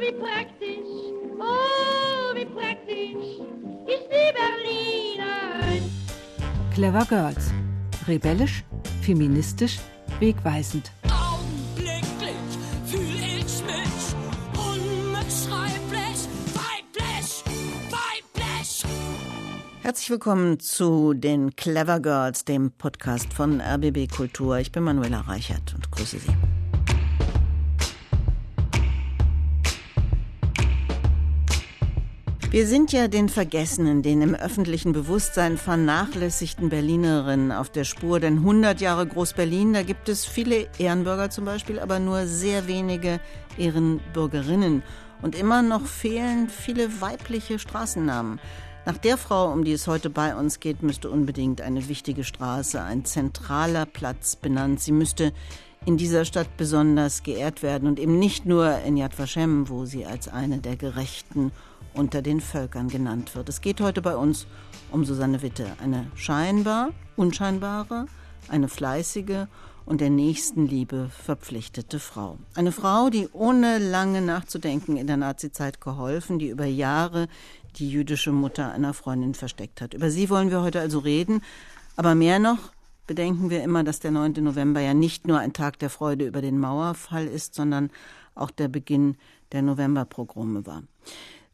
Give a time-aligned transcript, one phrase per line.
[0.00, 0.78] wie praktisch,
[1.40, 3.40] oh, wie praktisch
[3.86, 5.90] ist die Berlinerin.
[6.72, 7.50] Clever Girls.
[8.06, 8.64] Rebellisch,
[9.02, 9.78] feministisch,
[10.20, 10.92] wegweisend.
[11.04, 12.30] Augenblicklich
[12.86, 14.14] fühl ich mich
[14.54, 17.44] unbeschreiblich weiblich,
[17.90, 18.84] weiblich.
[19.82, 24.58] Herzlich willkommen zu den Clever Girls, dem Podcast von RBB Kultur.
[24.58, 26.32] Ich bin Manuela Reichert und grüße Sie.
[32.50, 38.20] Wir sind ja den Vergessenen, den im öffentlichen Bewusstsein vernachlässigten Berlinerinnen auf der Spur.
[38.20, 43.20] Denn 100 Jahre Groß-Berlin, da gibt es viele Ehrenbürger zum Beispiel, aber nur sehr wenige
[43.58, 44.82] Ehrenbürgerinnen.
[45.20, 48.40] Und immer noch fehlen viele weibliche Straßennamen.
[48.86, 52.80] Nach der Frau, um die es heute bei uns geht, müsste unbedingt eine wichtige Straße,
[52.80, 54.80] ein zentraler Platz benannt.
[54.80, 55.34] Sie müsste
[55.84, 60.06] in dieser Stadt besonders geehrt werden und eben nicht nur in Yad Vashem, wo sie
[60.06, 61.52] als eine der gerechten
[61.98, 63.48] unter den Völkern genannt wird.
[63.48, 64.46] Es geht heute bei uns
[64.92, 68.06] um Susanne Witte, eine scheinbar unscheinbare,
[68.48, 69.48] eine fleißige
[69.84, 72.38] und der Nächstenliebe verpflichtete Frau.
[72.54, 77.26] Eine Frau, die ohne lange nachzudenken in der Nazizeit geholfen, die über Jahre
[77.76, 79.92] die jüdische Mutter einer Freundin versteckt hat.
[79.92, 81.42] Über sie wollen wir heute also reden,
[81.96, 82.58] aber mehr noch
[83.08, 84.34] bedenken wir immer, dass der 9.
[84.44, 87.90] November ja nicht nur ein Tag der Freude über den Mauerfall ist, sondern
[88.36, 89.16] auch der Beginn
[89.50, 90.84] der Novemberprogramme war.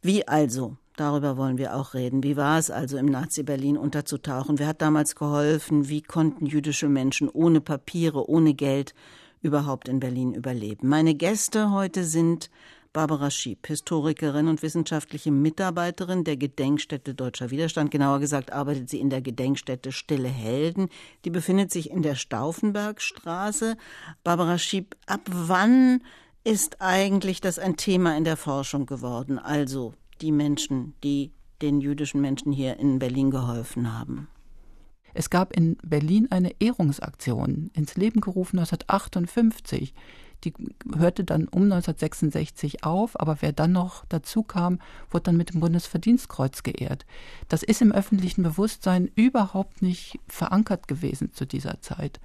[0.05, 0.77] Wie also?
[0.97, 2.21] Darüber wollen wir auch reden.
[2.21, 4.59] Wie war es also im Nazi-Berlin unterzutauchen?
[4.59, 5.89] Wer hat damals geholfen?
[5.89, 8.93] Wie konnten jüdische Menschen ohne Papiere, ohne Geld
[9.41, 10.89] überhaupt in Berlin überleben?
[10.89, 12.51] Meine Gäste heute sind
[12.93, 17.89] Barbara Schieb, Historikerin und wissenschaftliche Mitarbeiterin der Gedenkstätte Deutscher Widerstand.
[17.89, 20.89] Genauer gesagt arbeitet sie in der Gedenkstätte Stille Helden.
[21.25, 23.75] Die befindet sich in der Stauffenbergstraße.
[24.23, 26.01] Barbara Schieb, ab wann
[26.45, 29.39] ist eigentlich das ein Thema in der Forschung geworden?
[29.39, 34.27] Also die Menschen, die den jüdischen Menschen hier in Berlin geholfen haben.
[35.13, 39.93] Es gab in Berlin eine Ehrungsaktion ins Leben gerufen 1958.
[40.43, 40.53] Die
[40.95, 45.61] hörte dann um 1966 auf, aber wer dann noch dazu kam, wurde dann mit dem
[45.61, 47.05] Bundesverdienstkreuz geehrt.
[47.47, 52.19] Das ist im öffentlichen Bewusstsein überhaupt nicht verankert gewesen zu dieser Zeit.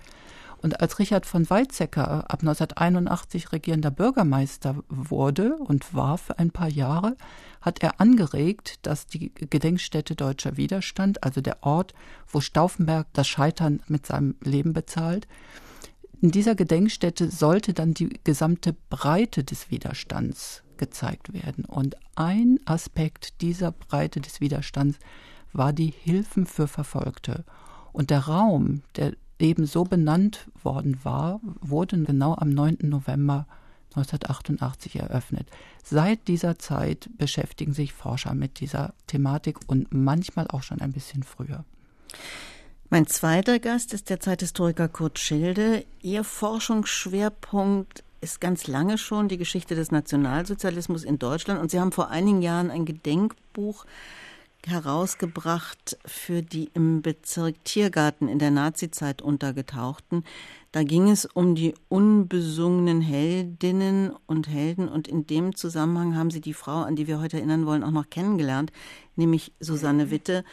[0.62, 6.69] Und als Richard von Weizsäcker ab 1981 regierender Bürgermeister wurde und war für ein paar
[6.69, 7.16] Jahre,
[7.62, 11.94] hat er angeregt, dass die Gedenkstätte Deutscher Widerstand, also der Ort,
[12.28, 15.26] wo Stauffenberg das Scheitern mit seinem Leben bezahlt,
[16.20, 21.65] in dieser Gedenkstätte sollte dann die gesamte Breite des Widerstands gezeigt werden.
[21.65, 24.99] Und ein Aspekt dieser Breite des Widerstands
[25.54, 27.44] war die Hilfen für Verfolgte.
[27.93, 32.78] Und der Raum, der eben so benannt worden war, wurde genau am 9.
[32.83, 33.47] November
[33.97, 35.49] 1988 eröffnet.
[35.83, 41.23] Seit dieser Zeit beschäftigen sich Forscher mit dieser Thematik und manchmal auch schon ein bisschen
[41.23, 41.65] früher.
[42.89, 45.84] Mein zweiter Gast ist der Zeithistoriker Kurt Schilde.
[46.03, 51.93] Ihr Forschungsschwerpunkt ist ganz lange schon die Geschichte des Nationalsozialismus in Deutschland und Sie haben
[51.93, 53.87] vor einigen Jahren ein Gedenkbuch
[54.66, 60.25] herausgebracht für die im Bezirk Tiergarten in der Nazizeit untergetauchten.
[60.72, 66.41] Da ging es um die unbesungenen Heldinnen und Helden und in dem Zusammenhang haben Sie
[66.41, 68.70] die Frau, an die wir heute erinnern wollen, auch noch kennengelernt,
[69.16, 70.44] nämlich Susanne Witte.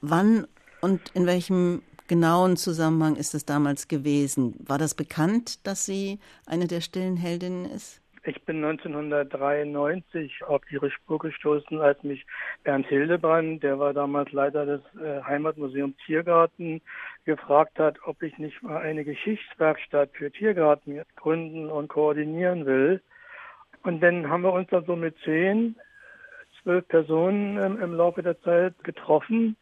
[0.00, 0.46] Wann
[0.80, 4.54] und in welchem genauen Zusammenhang ist es damals gewesen?
[4.58, 8.00] War das bekannt, dass sie eine der stillen Heldinnen ist?
[8.26, 12.24] Ich bin 1993 auf ihre Spur gestoßen, als mich
[12.62, 16.80] Bernd Hildebrand, der war damals Leiter des äh, Heimatmuseums Tiergarten,
[17.26, 23.02] gefragt hat, ob ich nicht mal eine Geschichtswerkstatt für Tiergarten gründen und koordinieren will.
[23.82, 25.76] Und dann haben wir uns dann so mit zehn,
[26.62, 29.54] zwölf Personen im, im Laufe der Zeit getroffen.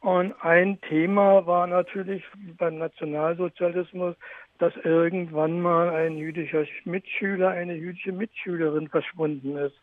[0.00, 2.24] Und ein Thema war natürlich
[2.58, 4.16] beim Nationalsozialismus
[4.58, 9.76] dass irgendwann mal ein jüdischer Mitschüler, eine jüdische Mitschülerin verschwunden ist.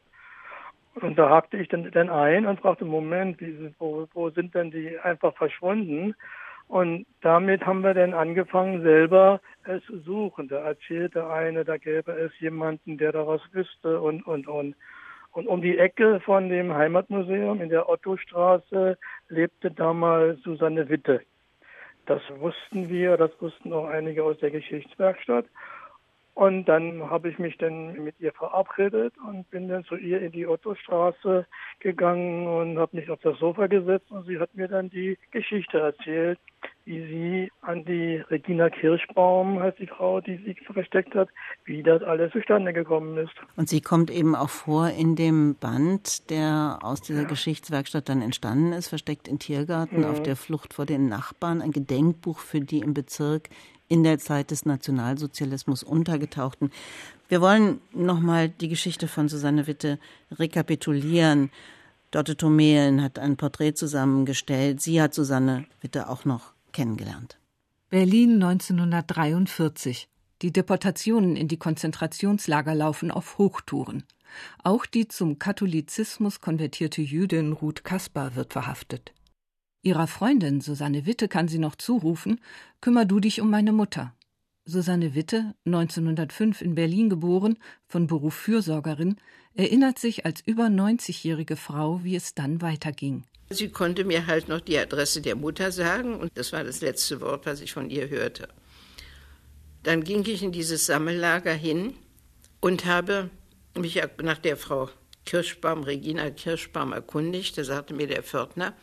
[0.95, 3.39] Und da hakte ich dann, dann ein und fragte, Moment,
[3.79, 6.15] wo, wo sind denn die einfach verschwunden?
[6.67, 10.47] Und damit haben wir dann angefangen, selber es zu suchen.
[10.47, 14.75] Da erzählte eine, da gäbe es jemanden, der daraus wüsste und, und, und.
[15.33, 18.97] Und um die Ecke von dem Heimatmuseum in der Ottostraße
[19.29, 21.21] lebte damals Susanne Witte.
[22.05, 25.45] Das wussten wir, das wussten auch einige aus der Geschichtswerkstatt.
[26.33, 30.31] Und dann habe ich mich dann mit ihr verabredet und bin dann zu ihr in
[30.31, 31.45] die Ottostraße
[31.79, 35.79] gegangen und habe mich auf das Sofa gesetzt und sie hat mir dann die Geschichte
[35.79, 36.39] erzählt,
[36.85, 41.29] wie sie an die Regina Kirschbaum, heißt die Frau, die sie versteckt hat,
[41.65, 43.33] wie das alles zustande gekommen ist.
[43.55, 47.27] Und sie kommt eben auch vor in dem Band, der aus dieser ja.
[47.27, 50.09] Geschichtswerkstatt dann entstanden ist, versteckt in Tiergarten, ja.
[50.09, 53.49] auf der Flucht vor den Nachbarn, ein Gedenkbuch für die im Bezirk
[53.91, 56.71] in der Zeit des Nationalsozialismus untergetauchten.
[57.27, 59.99] Wir wollen nochmal die Geschichte von Susanne Witte
[60.31, 61.51] rekapitulieren.
[62.09, 64.79] Dorte Tomelen hat ein Porträt zusammengestellt.
[64.79, 67.37] Sie hat Susanne Witte auch noch kennengelernt.
[67.89, 70.07] Berlin 1943.
[70.41, 74.03] Die Deportationen in die Konzentrationslager laufen auf Hochtouren.
[74.63, 79.11] Auch die zum Katholizismus konvertierte Jüdin Ruth Kaspar wird verhaftet.
[79.83, 82.39] Ihrer Freundin Susanne Witte kann sie noch zurufen:
[82.81, 84.13] Kümmer du dich um meine Mutter.
[84.63, 87.57] Susanne Witte, 1905 in Berlin geboren,
[87.87, 89.15] von Beruf Fürsorgerin,
[89.55, 93.23] erinnert sich als über 90-jährige Frau, wie es dann weiterging.
[93.49, 97.19] Sie konnte mir halt noch die Adresse der Mutter sagen und das war das letzte
[97.19, 98.47] Wort, was ich von ihr hörte.
[99.81, 101.95] Dann ging ich in dieses Sammellager hin
[102.59, 103.31] und habe
[103.75, 104.89] mich nach der Frau
[105.25, 107.57] Kirschbaum, Regina Kirschbaum, erkundigt.
[107.57, 108.75] Da sagte mir der Pförtner,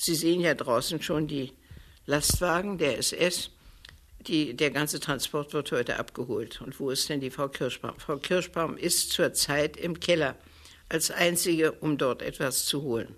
[0.00, 1.52] Sie sehen ja draußen schon die
[2.06, 3.50] Lastwagen der SS.
[4.20, 6.60] Die, der ganze Transport wird heute abgeholt.
[6.60, 7.98] Und wo ist denn die Frau Kirschbaum?
[7.98, 10.36] Frau Kirschbaum ist zurzeit im Keller
[10.88, 13.14] als einzige, um dort etwas zu holen.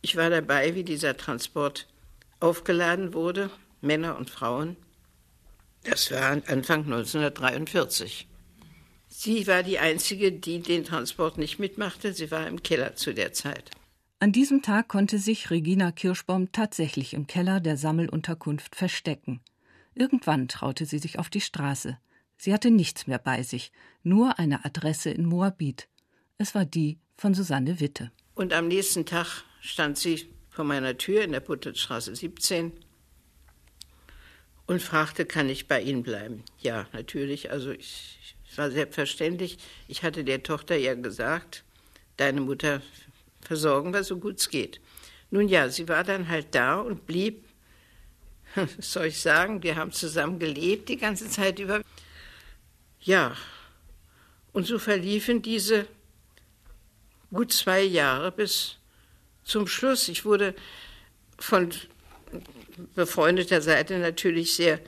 [0.00, 1.86] Ich war dabei, wie dieser Transport
[2.40, 3.50] aufgeladen wurde,
[3.80, 4.76] Männer und Frauen.
[5.84, 8.26] Das war Anfang 1943.
[9.08, 12.12] Sie war die Einzige, die den Transport nicht mitmachte.
[12.12, 13.70] Sie war im Keller zu der Zeit.
[14.22, 19.40] An diesem Tag konnte sich Regina Kirschbaum tatsächlich im Keller der Sammelunterkunft verstecken.
[19.96, 21.98] Irgendwann traute sie sich auf die Straße.
[22.36, 23.72] Sie hatte nichts mehr bei sich,
[24.04, 25.88] nur eine Adresse in Moabit.
[26.38, 28.12] Es war die von Susanne Witte.
[28.36, 32.70] Und am nächsten Tag stand sie vor meiner Tür in der Butterstraße 17
[34.66, 36.44] und fragte, kann ich bei Ihnen bleiben?
[36.60, 37.50] Ja, natürlich.
[37.50, 39.58] Also ich, es war selbstverständlich.
[39.88, 41.64] Ich hatte der Tochter ja gesagt,
[42.18, 42.82] deine Mutter
[43.42, 44.80] versorgen wir so gut es geht.
[45.30, 47.44] Nun ja, sie war dann halt da und blieb,
[48.78, 51.82] soll ich sagen, wir haben zusammen gelebt die ganze Zeit über.
[53.00, 53.36] Ja,
[54.52, 55.86] und so verliefen diese
[57.32, 58.76] gut zwei Jahre bis
[59.44, 60.08] zum Schluss.
[60.08, 60.54] Ich wurde
[61.38, 61.70] von
[62.94, 64.80] befreundeter Seite natürlich sehr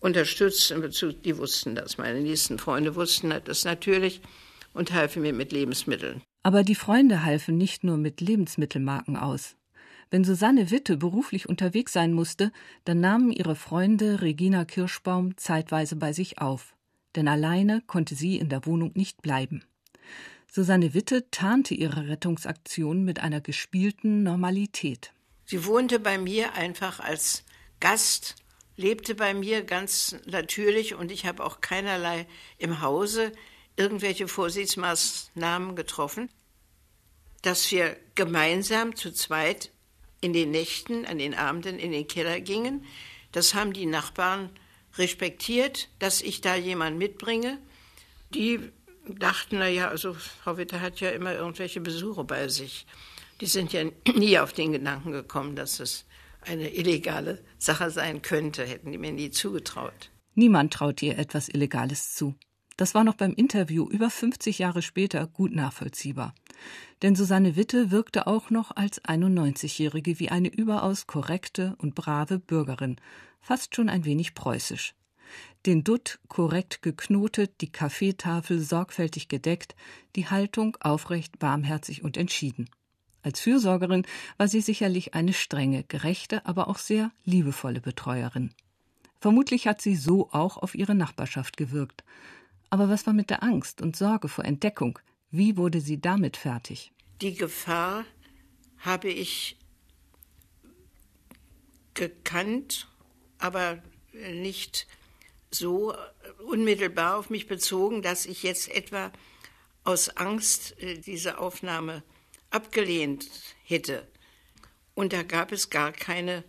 [0.00, 4.20] unterstützt in Bezug, die wussten das, meine nächsten Freunde wussten das natürlich
[4.72, 6.22] und halfen mir mit Lebensmitteln.
[6.48, 9.54] Aber die Freunde halfen nicht nur mit Lebensmittelmarken aus.
[10.10, 12.52] Wenn Susanne Witte beruflich unterwegs sein musste,
[12.86, 16.74] dann nahmen ihre Freunde Regina Kirschbaum zeitweise bei sich auf.
[17.16, 19.62] Denn alleine konnte sie in der Wohnung nicht bleiben.
[20.50, 25.12] Susanne Witte tarnte ihre Rettungsaktion mit einer gespielten Normalität.
[25.44, 27.44] Sie wohnte bei mir einfach als
[27.78, 28.36] Gast,
[28.74, 33.32] lebte bei mir ganz natürlich und ich habe auch keinerlei im Hause
[33.76, 36.30] irgendwelche Vorsichtsmaßnahmen getroffen,
[37.42, 39.70] dass wir gemeinsam zu zweit
[40.20, 42.84] in den Nächten, an den Abenden in den Keller gingen.
[43.32, 44.50] Das haben die Nachbarn
[44.96, 47.58] respektiert, dass ich da jemanden mitbringe.
[48.34, 48.58] Die
[49.06, 52.86] dachten, naja, also Frau Witte hat ja immer irgendwelche Besuche bei sich.
[53.40, 56.04] Die sind ja nie auf den Gedanken gekommen, dass es
[56.42, 60.10] eine illegale Sache sein könnte, hätten die mir nie zugetraut.
[60.34, 62.34] Niemand traut ihr etwas Illegales zu.
[62.76, 66.32] Das war noch beim Interview über 50 Jahre später gut nachvollziehbar.
[67.02, 72.96] Denn Susanne Witte wirkte auch noch als 91-Jährige wie eine überaus korrekte und brave Bürgerin,
[73.40, 74.94] fast schon ein wenig preußisch
[75.66, 79.74] den Dutt korrekt geknotet, die Kaffeetafel sorgfältig gedeckt,
[80.16, 82.70] die Haltung aufrecht, barmherzig und entschieden.
[83.22, 84.06] Als Fürsorgerin
[84.36, 88.54] war sie sicherlich eine strenge, gerechte, aber auch sehr liebevolle Betreuerin.
[89.20, 92.04] Vermutlich hat sie so auch auf ihre Nachbarschaft gewirkt.
[92.70, 95.00] Aber was war mit der Angst und Sorge vor Entdeckung?
[95.30, 96.92] Wie wurde sie damit fertig?
[97.20, 98.04] Die Gefahr
[98.78, 99.56] habe ich
[101.94, 102.88] gekannt,
[103.38, 103.82] aber
[104.12, 104.86] nicht
[105.50, 105.94] so
[106.46, 109.12] unmittelbar auf mich bezogen, dass ich jetzt etwa
[109.84, 112.02] aus Angst äh, diese Aufnahme
[112.50, 113.28] abgelehnt
[113.64, 114.06] hätte.
[114.94, 116.44] Und da gab es gar keine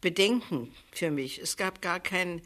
[0.00, 1.38] Bedenken für mich.
[1.38, 2.42] Es gab gar kein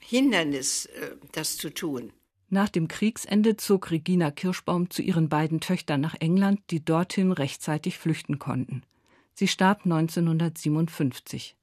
[0.00, 2.12] Hindernis, äh, das zu tun.
[2.52, 7.96] Nach dem Kriegsende zog Regina Kirschbaum zu ihren beiden Töchtern nach England, die dorthin rechtzeitig
[7.96, 8.82] flüchten konnten.
[9.34, 11.56] Sie starb 1957.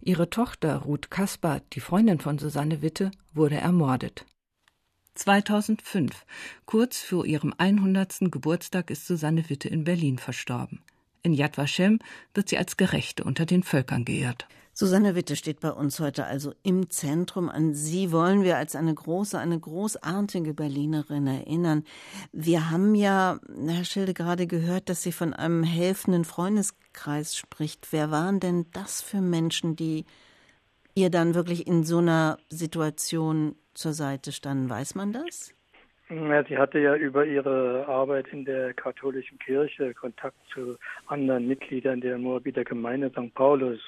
[0.00, 4.24] Ihre Tochter Ruth Kaspar, die Freundin von Susanne Witte, wurde ermordet.
[5.16, 6.24] 2005,
[6.64, 8.30] kurz vor ihrem 100.
[8.30, 10.80] Geburtstag, ist Susanne Witte in Berlin verstorben.
[11.24, 11.98] In Yad Vashem
[12.34, 14.46] wird sie als Gerechte unter den Völkern geehrt.
[14.80, 17.50] Susanne Witte steht bei uns heute also im Zentrum.
[17.50, 21.84] An Sie wollen wir als eine große, eine großartige Berlinerin erinnern.
[22.32, 27.88] Wir haben ja, Herr Schilde, gerade gehört, dass sie von einem helfenden Freundeskreis spricht.
[27.92, 30.06] Wer waren denn das für Menschen, die
[30.94, 34.70] ihr dann wirklich in so einer Situation zur Seite standen?
[34.70, 35.54] Weiß man das?
[36.08, 42.00] Ja, sie hatte ja über ihre Arbeit in der katholischen Kirche Kontakt zu anderen Mitgliedern
[42.00, 43.34] der Moabiter Gemeinde St.
[43.34, 43.78] Paulus.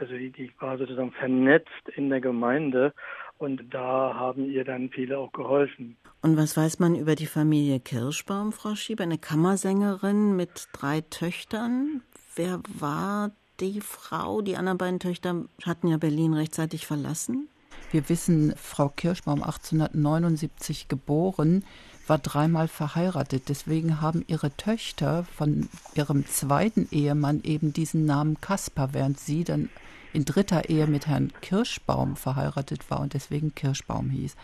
[0.00, 2.94] Also die, die war sozusagen vernetzt in der Gemeinde
[3.36, 5.96] und da haben ihr dann viele auch geholfen.
[6.22, 9.04] Und was weiß man über die Familie Kirschbaum, Frau Schieber?
[9.04, 12.02] Eine Kammersängerin mit drei Töchtern.
[12.34, 13.30] Wer war
[13.60, 14.40] die Frau?
[14.40, 17.48] Die anderen beiden Töchter hatten ja Berlin rechtzeitig verlassen.
[17.92, 21.64] Wir wissen, Frau Kirschbaum 1879 geboren,
[22.06, 23.48] war dreimal verheiratet.
[23.48, 29.70] Deswegen haben ihre Töchter von ihrem zweiten Ehemann eben diesen Namen Kaspar, während sie dann
[30.12, 34.36] in dritter Ehe mit Herrn Kirschbaum verheiratet war und deswegen Kirschbaum hieß.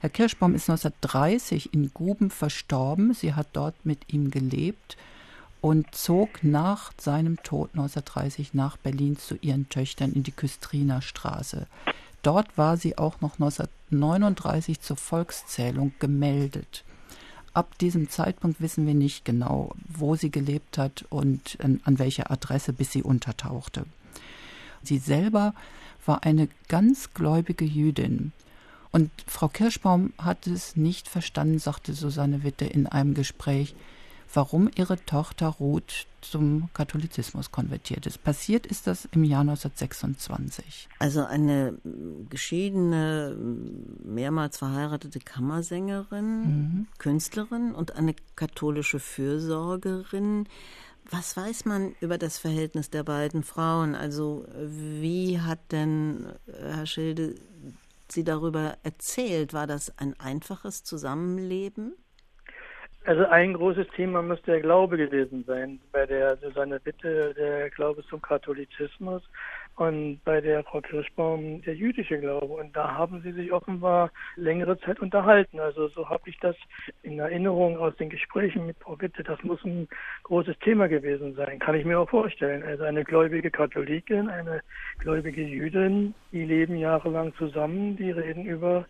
[0.00, 3.14] Herr Kirschbaum ist 1930 in Guben verstorben.
[3.14, 4.96] Sie hat dort mit ihm gelebt
[5.60, 11.66] und zog nach seinem Tod 1930 nach Berlin zu ihren Töchtern in die Küstriner Straße.
[12.22, 16.84] Dort war sie auch noch 1939 zur Volkszählung gemeldet.
[17.54, 22.74] Ab diesem Zeitpunkt wissen wir nicht genau, wo sie gelebt hat und an welcher Adresse,
[22.74, 23.86] bis sie untertauchte.
[24.86, 25.54] Sie selber
[26.04, 28.32] war eine ganz gläubige Jüdin.
[28.92, 33.74] Und Frau Kirschbaum hat es nicht verstanden, sagte Susanne Witte in einem Gespräch,
[34.32, 38.22] warum ihre Tochter Ruth zum Katholizismus konvertiert ist.
[38.24, 40.88] Passiert ist das im Jahr 1926.
[40.98, 41.74] Also eine
[42.28, 43.36] geschiedene,
[44.04, 46.86] mehrmals verheiratete Kammersängerin, mhm.
[46.98, 50.48] Künstlerin und eine katholische Fürsorgerin.
[51.10, 53.94] Was weiß man über das Verhältnis der beiden Frauen?
[53.94, 57.36] Also wie hat denn Herr Schilde
[58.08, 59.52] Sie darüber erzählt?
[59.52, 61.94] War das ein einfaches Zusammenleben?
[63.04, 65.80] Also ein großes Thema müsste der Glaube gewesen sein.
[65.92, 69.22] Bei der Susanne Bitte der Glaube zum Katholizismus
[69.76, 72.54] und bei der Frau Kirschbaum der jüdische Glaube.
[72.54, 75.60] Und da haben sie sich offenbar längere Zeit unterhalten.
[75.60, 76.56] Also so habe ich das
[77.02, 79.22] in Erinnerung aus den Gesprächen mit Frau Bitte.
[79.22, 79.86] Das muss ein
[80.24, 82.62] großes Thema gewesen sein, kann ich mir auch vorstellen.
[82.62, 84.62] Also eine gläubige Katholikin, eine
[84.98, 88.86] gläubige Jüdin, die leben jahrelang zusammen, die reden über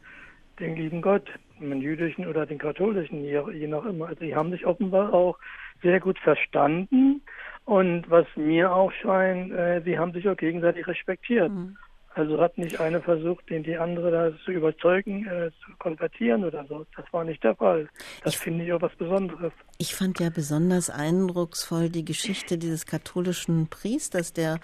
[0.61, 1.29] den lieben Gott
[1.61, 4.09] den jüdischen oder den katholischen, je, je nach immer.
[4.09, 5.39] Also die haben sich offenbar auch
[5.83, 7.23] sehr gut verstanden
[7.67, 11.51] und was mir auch scheint, äh, sie haben sich auch gegenseitig respektiert.
[11.51, 11.77] Mhm.
[12.15, 16.65] Also hat nicht eine versucht, den die andere da zu überzeugen, äh, zu konvertieren oder
[16.67, 16.87] so.
[16.97, 17.89] Das war nicht der Fall.
[18.25, 19.53] Das finde ich auch was Besonderes.
[19.77, 24.61] Ich fand ja besonders eindrucksvoll die Geschichte dieses katholischen Priesters, der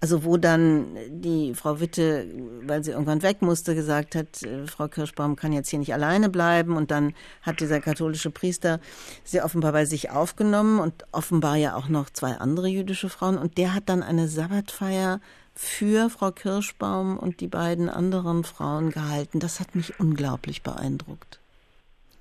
[0.00, 2.26] also wo dann die Frau Witte,
[2.62, 6.28] weil sie irgendwann weg musste, gesagt hat, äh, Frau Kirschbaum kann jetzt hier nicht alleine
[6.28, 6.76] bleiben.
[6.76, 8.80] Und dann hat dieser katholische Priester
[9.24, 13.38] sie offenbar bei sich aufgenommen und offenbar ja auch noch zwei andere jüdische Frauen.
[13.38, 15.20] Und der hat dann eine Sabbatfeier
[15.54, 19.40] für Frau Kirschbaum und die beiden anderen Frauen gehalten.
[19.40, 21.40] Das hat mich unglaublich beeindruckt.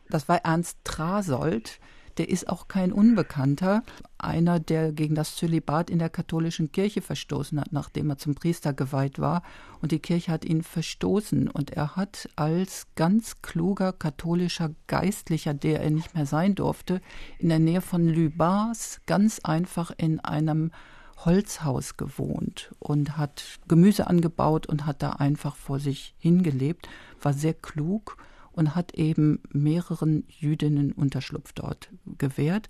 [0.10, 1.79] Das war Ernst Trasold,
[2.17, 3.84] der ist auch kein Unbekannter.
[4.17, 8.74] Einer, der gegen das Zölibat in der katholischen Kirche verstoßen hat, nachdem er zum Priester
[8.74, 9.43] geweiht war.
[9.81, 11.50] Und die Kirche hat ihn verstoßen.
[11.50, 17.01] Und er hat als ganz kluger katholischer Geistlicher, der er nicht mehr sein durfte,
[17.39, 20.72] in der Nähe von Lübars ganz einfach in einem
[21.17, 26.89] Holzhaus gewohnt und hat Gemüse angebaut und hat da einfach vor sich hingelebt,
[27.22, 28.17] war sehr klug
[28.56, 32.70] und hat eben mehreren Jüdinnen Unterschlupf dort gewährt,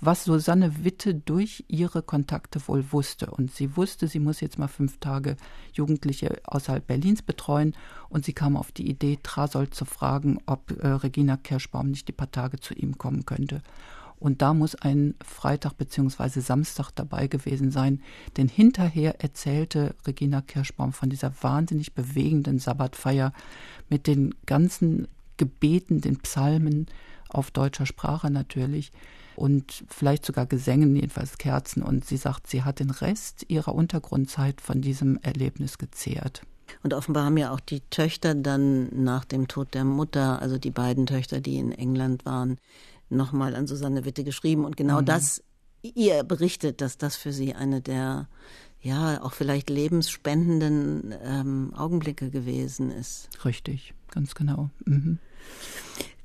[0.00, 3.30] was Susanne Witte durch ihre Kontakte wohl wusste.
[3.30, 5.36] Und sie wusste, sie muss jetzt mal fünf Tage
[5.74, 7.74] Jugendliche außerhalb Berlins betreuen.
[8.08, 12.12] Und sie kam auf die Idee, Trasold zu fragen, ob äh, Regina Kirschbaum nicht die
[12.12, 13.62] paar Tage zu ihm kommen könnte.
[14.18, 16.40] Und da muss ein Freitag bzw.
[16.40, 18.00] Samstag dabei gewesen sein,
[18.38, 23.34] denn hinterher erzählte Regina Kirschbaum von dieser wahnsinnig bewegenden Sabbatfeier
[23.90, 26.86] mit den ganzen Gebeten, den Psalmen
[27.28, 28.92] auf deutscher Sprache natürlich
[29.36, 31.82] und vielleicht sogar Gesängen, jedenfalls Kerzen.
[31.82, 36.42] Und sie sagt, sie hat den Rest ihrer Untergrundzeit von diesem Erlebnis gezehrt.
[36.82, 40.70] Und offenbar haben ja auch die Töchter dann nach dem Tod der Mutter, also die
[40.70, 42.58] beiden Töchter, die in England waren,
[43.08, 44.64] nochmal an Susanne Witte geschrieben.
[44.64, 45.06] Und genau mhm.
[45.06, 45.42] das
[45.82, 48.28] ihr berichtet, dass das für sie eine der
[48.86, 53.28] ja auch vielleicht lebensspendenden ähm, Augenblicke gewesen ist.
[53.44, 54.70] Richtig, ganz genau.
[54.84, 55.18] Mhm.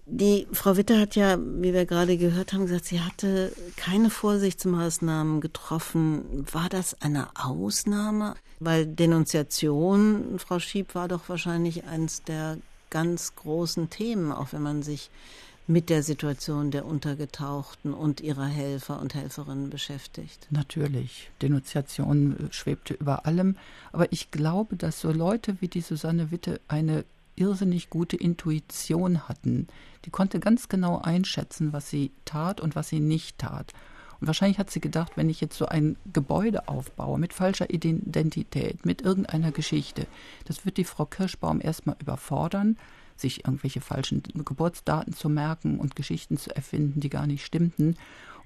[0.05, 5.39] Die Frau Witte hat ja, wie wir gerade gehört haben, gesagt, sie hatte keine Vorsichtsmaßnahmen
[5.39, 6.45] getroffen.
[6.51, 8.35] War das eine Ausnahme?
[8.59, 12.57] Weil Denunziation, Frau Schieb, war doch wahrscheinlich eines der
[12.89, 15.09] ganz großen Themen, auch wenn man sich
[15.67, 20.47] mit der Situation der Untergetauchten und ihrer Helfer und Helferinnen beschäftigt.
[20.49, 21.31] Natürlich.
[21.41, 23.55] Denunziation schwebte über allem.
[23.91, 29.67] Aber ich glaube, dass so Leute wie die Susanne Witte eine irrsinnig gute Intuition hatten.
[30.05, 33.73] Die konnte ganz genau einschätzen, was sie tat und was sie nicht tat.
[34.19, 38.85] Und wahrscheinlich hat sie gedacht, wenn ich jetzt so ein Gebäude aufbaue mit falscher Identität,
[38.85, 40.05] mit irgendeiner Geschichte,
[40.45, 42.77] das wird die Frau Kirschbaum erstmal überfordern,
[43.21, 47.95] sich irgendwelche falschen Geburtsdaten zu merken und Geschichten zu erfinden, die gar nicht stimmten.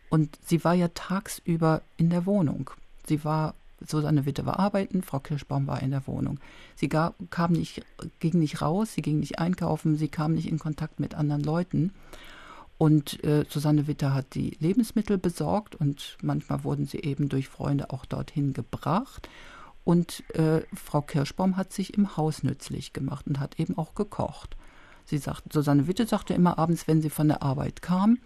[0.09, 2.69] Und sie war ja tagsüber in der Wohnung.
[3.07, 3.55] Sie war
[3.85, 6.39] Susanne Witte war arbeiten, Frau Kirschbaum war in der Wohnung.
[6.75, 7.83] Sie gar, kam nicht,
[8.19, 11.91] ging nicht raus, sie ging nicht einkaufen, sie kam nicht in Kontakt mit anderen Leuten.
[12.77, 17.89] Und äh, Susanne Witte hat die Lebensmittel besorgt und manchmal wurden sie eben durch Freunde
[17.91, 19.29] auch dorthin gebracht.
[19.83, 24.57] Und äh, Frau Kirschbaum hat sich im Haus nützlich gemacht und hat eben auch gekocht.
[25.05, 28.17] Sie sagt, Susanne Witte sagte immer abends, wenn sie von der Arbeit kam,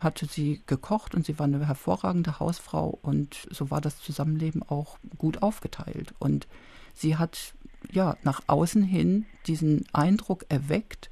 [0.00, 4.98] hatte sie gekocht und sie war eine hervorragende Hausfrau und so war das Zusammenleben auch
[5.16, 6.14] gut aufgeteilt.
[6.18, 6.46] Und
[6.92, 7.54] sie hat
[7.90, 11.10] ja nach außen hin diesen Eindruck erweckt,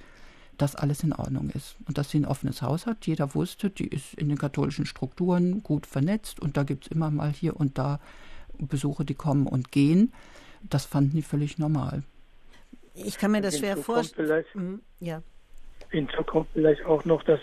[0.58, 3.06] dass alles in Ordnung ist und dass sie ein offenes Haus hat.
[3.06, 7.10] Jeder wusste, die ist in den katholischen Strukturen gut vernetzt und da gibt es immer
[7.10, 8.00] mal hier und da
[8.58, 10.12] Besuche, die kommen und gehen.
[10.62, 12.02] Das fanden die völlig normal.
[12.94, 14.44] Ich kann mir das schwer vorstellen.
[14.54, 15.22] Mhm, ja.
[15.90, 17.40] Hinzu kommt vielleicht auch noch, dass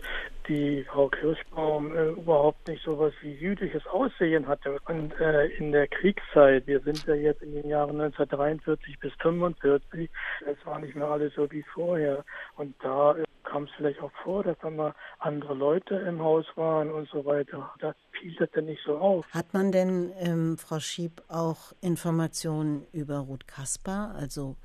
[0.47, 4.77] die Frau Kirschbaum äh, überhaupt nicht so was wie jüdisches Aussehen hatte.
[4.87, 10.09] Und äh, in der Kriegszeit, wir sind ja jetzt in den Jahren 1943 bis 1945,
[10.47, 12.25] es war nicht mehr alles so wie vorher.
[12.55, 16.45] Und da äh, kam es vielleicht auch vor, dass da mal andere Leute im Haus
[16.55, 17.71] waren und so weiter.
[17.79, 19.27] Das fiel das denn nicht so auf.
[19.31, 24.55] Hat man denn, ähm, Frau Schieb, auch Informationen über Ruth Kasper, also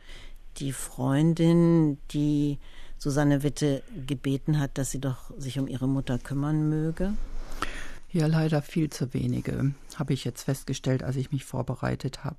[0.58, 2.58] die Freundin, die
[2.98, 7.14] Susanne Witte gebeten hat, dass sie doch sich um ihre Mutter kümmern möge?
[8.10, 12.38] Ja, leider viel zu wenige, habe ich jetzt festgestellt, als ich mich vorbereitet habe.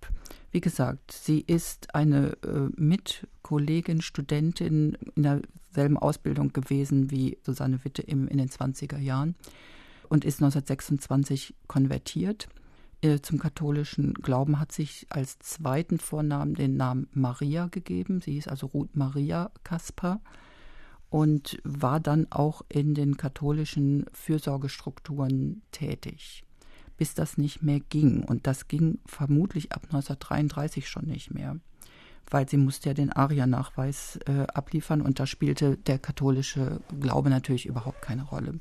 [0.52, 8.02] Wie gesagt, sie ist eine äh, Mitkollegin, Studentin in derselben Ausbildung gewesen wie Susanne Witte
[8.02, 9.36] im, in den 20er Jahren
[10.08, 12.48] und ist 1926 konvertiert
[13.06, 18.20] äh, zum katholischen Glauben, hat sich als zweiten Vornamen den Namen Maria gegeben.
[18.22, 20.22] Sie ist also Ruth Maria Kasper
[21.12, 26.44] und war dann auch in den katholischen Fürsorgestrukturen tätig,
[26.98, 28.24] bis das nicht mehr ging.
[28.24, 31.60] Und das ging vermutlich ab 1933 schon nicht mehr,
[32.32, 37.68] weil sie musste ja den Aria-Nachweis äh, abliefern und da spielte der katholische Glaube natürlich
[37.68, 38.60] überhaupt keine Rolle.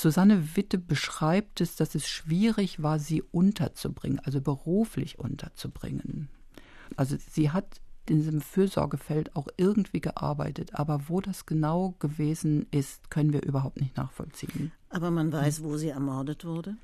[0.00, 6.28] Susanne Witte beschreibt es, dass es schwierig war, sie unterzubringen, also beruflich unterzubringen.
[6.96, 10.74] Also sie hat in diesem Fürsorgefeld auch irgendwie gearbeitet.
[10.74, 14.72] Aber wo das genau gewesen ist, können wir überhaupt nicht nachvollziehen.
[14.88, 16.76] Aber man weiß, wo sie ermordet wurde?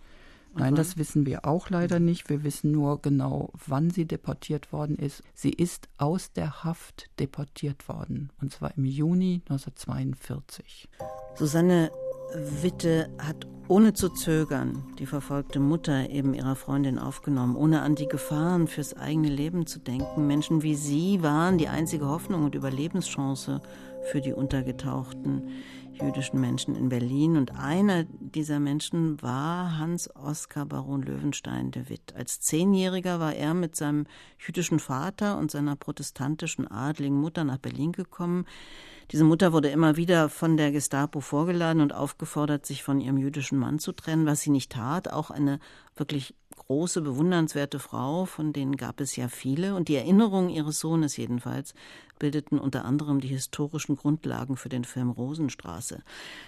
[0.57, 0.74] Nein, wann?
[0.77, 2.29] das wissen wir auch leider nicht.
[2.29, 5.22] Wir wissen nur genau, wann sie deportiert worden ist.
[5.35, 10.88] Sie ist aus der Haft deportiert worden, und zwar im Juni 1942.
[11.35, 11.90] Susanne
[12.35, 18.09] Witte hat ohne zu zögern die verfolgte Mutter eben ihrer Freundin aufgenommen, ohne an die
[18.09, 20.27] Gefahren fürs eigene Leben zu denken.
[20.27, 23.62] Menschen wie sie waren die einzige Hoffnung und Überlebenschance
[24.11, 25.49] für die untergetauchten
[25.94, 27.37] jüdischen Menschen in Berlin.
[27.37, 32.14] Und einer dieser Menschen war Hans Oskar Baron Löwenstein de Witt.
[32.16, 34.07] Als Zehnjähriger war er mit seinem
[34.38, 38.44] jüdischen Vater und seiner protestantischen adligen Mutter nach Berlin gekommen.
[39.10, 43.58] Diese Mutter wurde immer wieder von der Gestapo vorgeladen und aufgefordert, sich von ihrem jüdischen
[43.58, 45.12] Mann zu trennen, was sie nicht tat.
[45.12, 45.60] Auch eine
[45.94, 49.74] wirklich große, bewundernswerte Frau, von denen gab es ja viele.
[49.74, 51.74] Und die Erinnerungen ihres Sohnes jedenfalls
[52.18, 56.02] bildeten unter anderem die historischen Grundlagen für den Film Rosenstraße.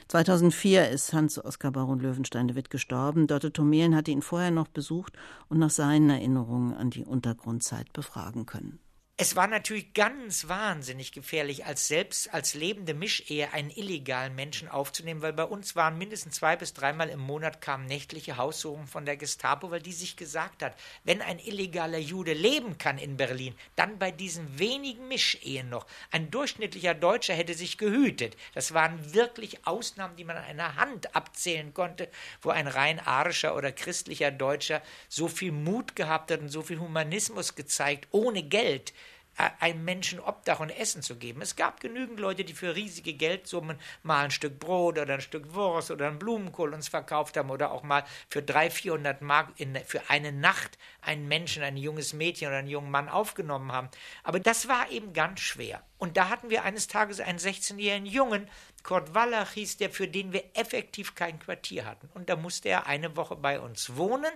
[0.08, 3.26] 2004 ist Hans-Oskar Baron Löwenstein de Witt gestorben.
[3.26, 5.12] Dörte Tomelen hatte ihn vorher noch besucht
[5.48, 8.78] und nach seinen Erinnerungen an die Untergrundzeit befragen können.
[9.18, 15.22] Es war natürlich ganz wahnsinnig gefährlich, als selbst als lebende Mischehe einen illegalen Menschen aufzunehmen,
[15.22, 19.16] weil bei uns waren mindestens zwei bis dreimal im Monat kamen nächtliche Haussuchungen von der
[19.16, 20.74] Gestapo, weil die sich gesagt hat,
[21.04, 25.86] wenn ein illegaler Jude leben kann in Berlin, dann bei diesen wenigen Mischehen noch.
[26.10, 28.36] Ein durchschnittlicher Deutscher hätte sich gehütet.
[28.52, 32.10] Das waren wirklich Ausnahmen, die man an einer Hand abzählen konnte,
[32.42, 36.80] wo ein rein arischer oder christlicher Deutscher so viel Mut gehabt hat und so viel
[36.80, 38.92] Humanismus gezeigt, ohne Geld
[39.36, 41.42] einem Menschen Obdach und Essen zu geben.
[41.42, 45.54] Es gab genügend Leute, die für riesige Geldsummen mal ein Stück Brot oder ein Stück
[45.54, 49.76] Wurst oder einen Blumenkohl uns verkauft haben oder auch mal für 300, 400 Mark in,
[49.84, 53.88] für eine Nacht einen Menschen, ein junges Mädchen oder einen jungen Mann aufgenommen haben.
[54.22, 55.82] Aber das war eben ganz schwer.
[55.98, 58.48] Und da hatten wir eines Tages einen 16-jährigen Jungen,
[58.82, 62.08] Kurt Wallach hieß der, für den wir effektiv kein Quartier hatten.
[62.14, 64.32] Und da musste er eine Woche bei uns wohnen.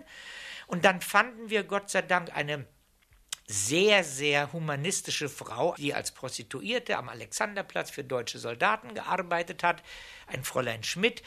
[0.66, 2.66] Und dann fanden wir Gott sei Dank eine
[3.50, 9.82] sehr, sehr humanistische Frau, die als Prostituierte am Alexanderplatz für deutsche Soldaten gearbeitet hat,
[10.26, 11.22] ein Fräulein Schmidt.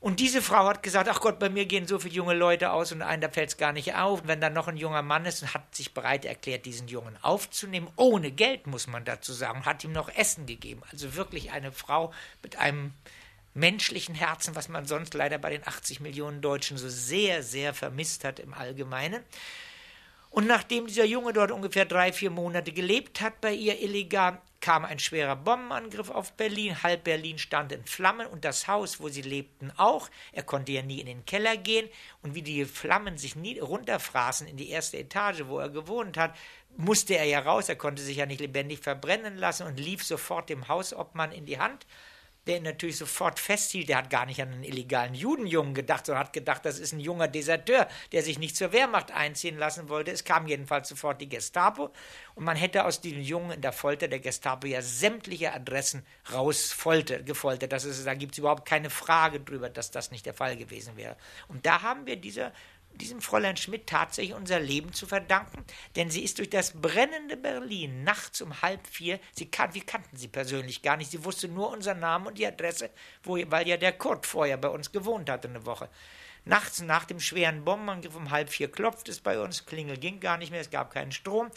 [0.00, 2.90] Und diese Frau hat gesagt, ach Gott, bei mir gehen so viele junge Leute aus
[2.90, 4.22] und einen, da fällt es gar nicht auf.
[4.24, 7.88] Wenn da noch ein junger Mann ist und hat sich bereit erklärt, diesen Jungen aufzunehmen,
[7.94, 10.82] ohne Geld, muss man dazu sagen, hat ihm noch Essen gegeben.
[10.90, 12.92] Also wirklich eine Frau mit einem
[13.54, 18.24] menschlichen Herzen, was man sonst leider bei den 80 Millionen Deutschen so sehr, sehr vermisst
[18.24, 19.22] hat im Allgemeinen.
[20.32, 24.86] Und nachdem dieser Junge dort ungefähr drei, vier Monate gelebt hat bei ihr illegal, kam
[24.86, 26.82] ein schwerer Bombenangriff auf Berlin.
[26.82, 30.08] Halb Berlin stand in Flammen und das Haus, wo sie lebten, auch.
[30.32, 31.86] Er konnte ja nie in den Keller gehen.
[32.22, 36.34] Und wie die Flammen sich nie runterfraßen in die erste Etage, wo er gewohnt hat,
[36.78, 37.68] musste er ja raus.
[37.68, 41.58] Er konnte sich ja nicht lebendig verbrennen lassen und lief sofort dem Hausobmann in die
[41.58, 41.86] Hand
[42.46, 43.88] der ihn natürlich sofort festhielt.
[43.88, 47.00] Der hat gar nicht an einen illegalen Judenjungen gedacht, sondern hat gedacht, das ist ein
[47.00, 50.10] junger Deserteur, der sich nicht zur Wehrmacht einziehen lassen wollte.
[50.10, 51.90] Es kam jedenfalls sofort die Gestapo
[52.34, 57.72] und man hätte aus diesem Jungen in der Folter der Gestapo ja sämtliche Adressen rausgefoltert.
[57.72, 60.96] Das ist, da gibt es überhaupt keine Frage drüber, dass das nicht der Fall gewesen
[60.96, 61.16] wäre.
[61.48, 62.52] Und da haben wir dieser
[62.94, 65.64] diesem Fräulein Schmidt tatsächlich unser Leben zu verdanken,
[65.96, 70.16] denn sie ist durch das brennende Berlin nachts um halb vier, sie kan wir kannten
[70.16, 72.90] sie persönlich gar nicht, sie wusste nur unseren Namen und die Adresse,
[73.22, 75.88] wo, weil ja der Kurt vorher bei uns gewohnt hatte eine Woche.
[76.44, 80.38] Nachts nach dem schweren Bombenangriff um halb vier klopft es bei uns, Klingel ging gar
[80.38, 81.50] nicht mehr, es gab keinen Strom.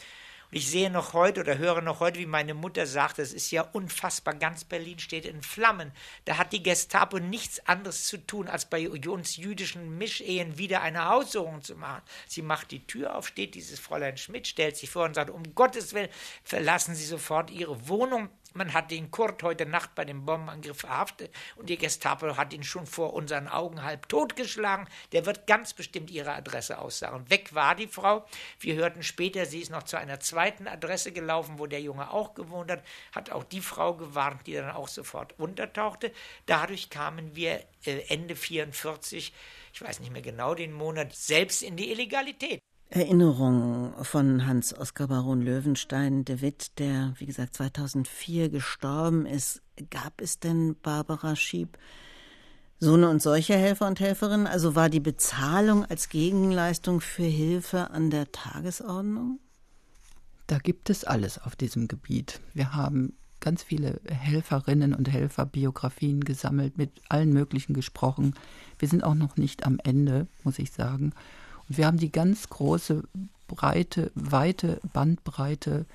[0.52, 3.52] Und ich sehe noch heute oder höre noch heute, wie meine Mutter sagt, es ist
[3.52, 5.92] ja unfassbar, ganz Berlin steht in Flammen.
[6.26, 11.10] Da hat die Gestapo nichts anderes zu tun, als bei uns jüdischen Mischehen wieder eine
[11.10, 12.02] Haussuchung zu machen.
[12.28, 15.56] Sie macht die Tür auf, steht dieses Fräulein Schmidt, stellt sich vor und sagt, um
[15.56, 16.10] Gottes Willen,
[16.44, 18.30] verlassen Sie sofort Ihre Wohnung.
[18.58, 22.64] Man hat den Kurt heute Nacht bei dem Bombenangriff verhaftet und die Gestapo hat ihn
[22.64, 24.88] schon vor unseren Augen halb totgeschlagen.
[25.12, 27.30] Der wird ganz bestimmt ihre Adresse aussagen.
[27.30, 28.26] Weg war die Frau.
[28.62, 32.34] Wir hörten später, sie ist noch zu einer zweiten Adresse gelaufen, wo der Junge auch
[32.34, 32.82] gewohnt hat,
[33.14, 36.14] hat auch die Frau gewarnt, die dann auch sofort untertauchte.
[36.46, 39.34] Dadurch kamen wir äh, Ende 44,
[39.74, 42.62] ich weiß nicht mehr genau den Monat, selbst in die Illegalität.
[42.90, 49.62] Erinnerung von Hans-Oskar Baron Löwenstein de Witt, der, wie gesagt, 2004 gestorben ist.
[49.90, 51.78] Gab es denn Barbara Schieb
[52.80, 54.48] so eine und solche Helfer und Helferinnen?
[54.48, 59.40] Also war die Bezahlung als Gegenleistung für Hilfe an der Tagesordnung?
[60.48, 62.40] Da gibt es alles auf diesem Gebiet.
[62.54, 68.36] Wir haben ganz viele Helferinnen und Helferbiografien gesammelt, mit allen möglichen gesprochen.
[68.80, 71.14] Wir sind auch noch nicht am Ende, muss ich sagen.
[71.70, 73.04] Und wir haben die ganz große,
[73.48, 75.86] breite, weite Bandbreite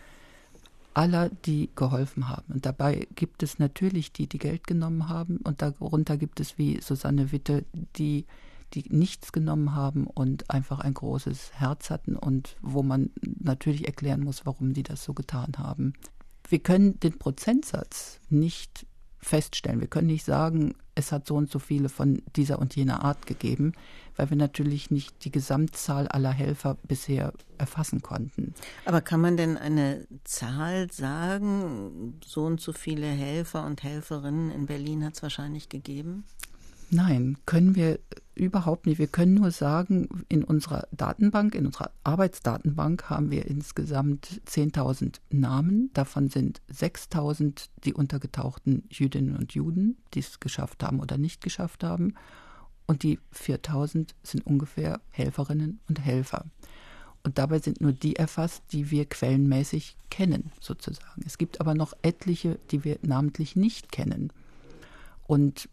[0.95, 2.53] aller, die geholfen haben.
[2.53, 5.39] Und dabei gibt es natürlich die, die Geld genommen haben.
[5.39, 7.65] Und darunter gibt es wie Susanne Witte,
[7.97, 8.27] die,
[8.75, 14.23] die nichts genommen haben und einfach ein großes Herz hatten und wo man natürlich erklären
[14.23, 15.93] muss, warum die das so getan haben.
[16.49, 18.87] Wir können den Prozentsatz nicht
[19.19, 19.81] feststellen.
[19.81, 23.27] Wir können nicht sagen, es hat so und so viele von dieser und jener Art
[23.27, 23.73] gegeben,
[24.21, 28.53] weil wir natürlich nicht die Gesamtzahl aller Helfer bisher erfassen konnten.
[28.85, 32.19] Aber kann man denn eine Zahl sagen?
[32.23, 36.25] So und so viele Helfer und Helferinnen in Berlin hat es wahrscheinlich gegeben?
[36.91, 37.99] Nein, können wir
[38.35, 38.99] überhaupt nicht.
[38.99, 45.89] Wir können nur sagen, in unserer Datenbank, in unserer Arbeitsdatenbank haben wir insgesamt 10.000 Namen.
[45.95, 51.85] Davon sind 6.000 die untergetauchten Jüdinnen und Juden, die es geschafft haben oder nicht geschafft
[51.85, 52.17] haben.
[52.91, 56.47] Und die 4.000 sind ungefähr Helferinnen und Helfer.
[57.23, 61.23] Und dabei sind nur die erfasst, die wir quellenmäßig kennen, sozusagen.
[61.25, 64.33] Es gibt aber noch etliche, die wir namentlich nicht kennen.
[65.29, 65.69] Und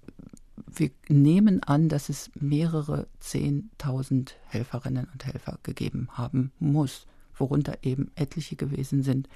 [0.67, 8.12] wir nehmen an, dass es mehrere Zehntausend Helferinnen und Helfer gegeben haben muss, worunter eben
[8.13, 9.27] etliche gewesen sind,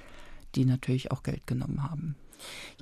[0.54, 2.14] die natürlich auch Geld genommen haben.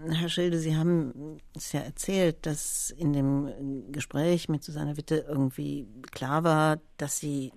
[0.08, 5.86] Herr Schilde, Sie haben es ja erzählt, dass in dem Gespräch mit Susanne Witte irgendwie
[6.10, 7.52] klar war, dass sie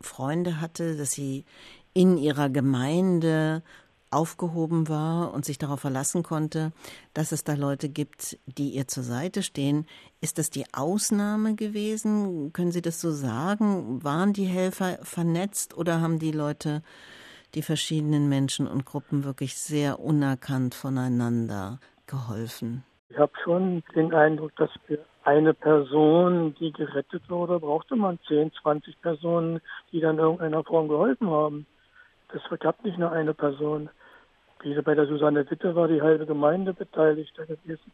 [0.00, 1.44] Freunde hatte, dass sie
[1.94, 3.62] in ihrer Gemeinde
[4.12, 6.72] aufgehoben war und sich darauf verlassen konnte,
[7.14, 9.86] dass es da Leute gibt, die ihr zur Seite stehen.
[10.20, 12.52] Ist das die Ausnahme gewesen?
[12.52, 14.04] Können Sie das so sagen?
[14.04, 16.82] Waren die Helfer vernetzt oder haben die Leute
[17.54, 22.84] die verschiedenen Menschen und Gruppen wirklich sehr unerkannt voneinander geholfen.
[23.08, 28.52] Ich habe schon den Eindruck, dass für eine Person, die gerettet wurde, brauchte man 10,
[28.62, 29.60] 20 Personen,
[29.92, 31.66] die dann irgendeiner Form geholfen haben.
[32.32, 33.90] Das gab nicht nur eine Person.
[34.62, 37.92] Wie bei der Susanne Witte war die halbe Gemeinde beteiligt gewesen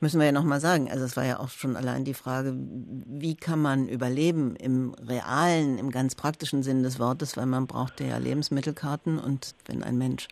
[0.00, 3.34] müssen wir ja nochmal sagen, also es war ja auch schon allein die Frage, wie
[3.34, 8.16] kann man überleben im realen, im ganz praktischen Sinn des Wortes, weil man brauchte ja
[8.16, 10.28] Lebensmittelkarten und wenn ein Mensch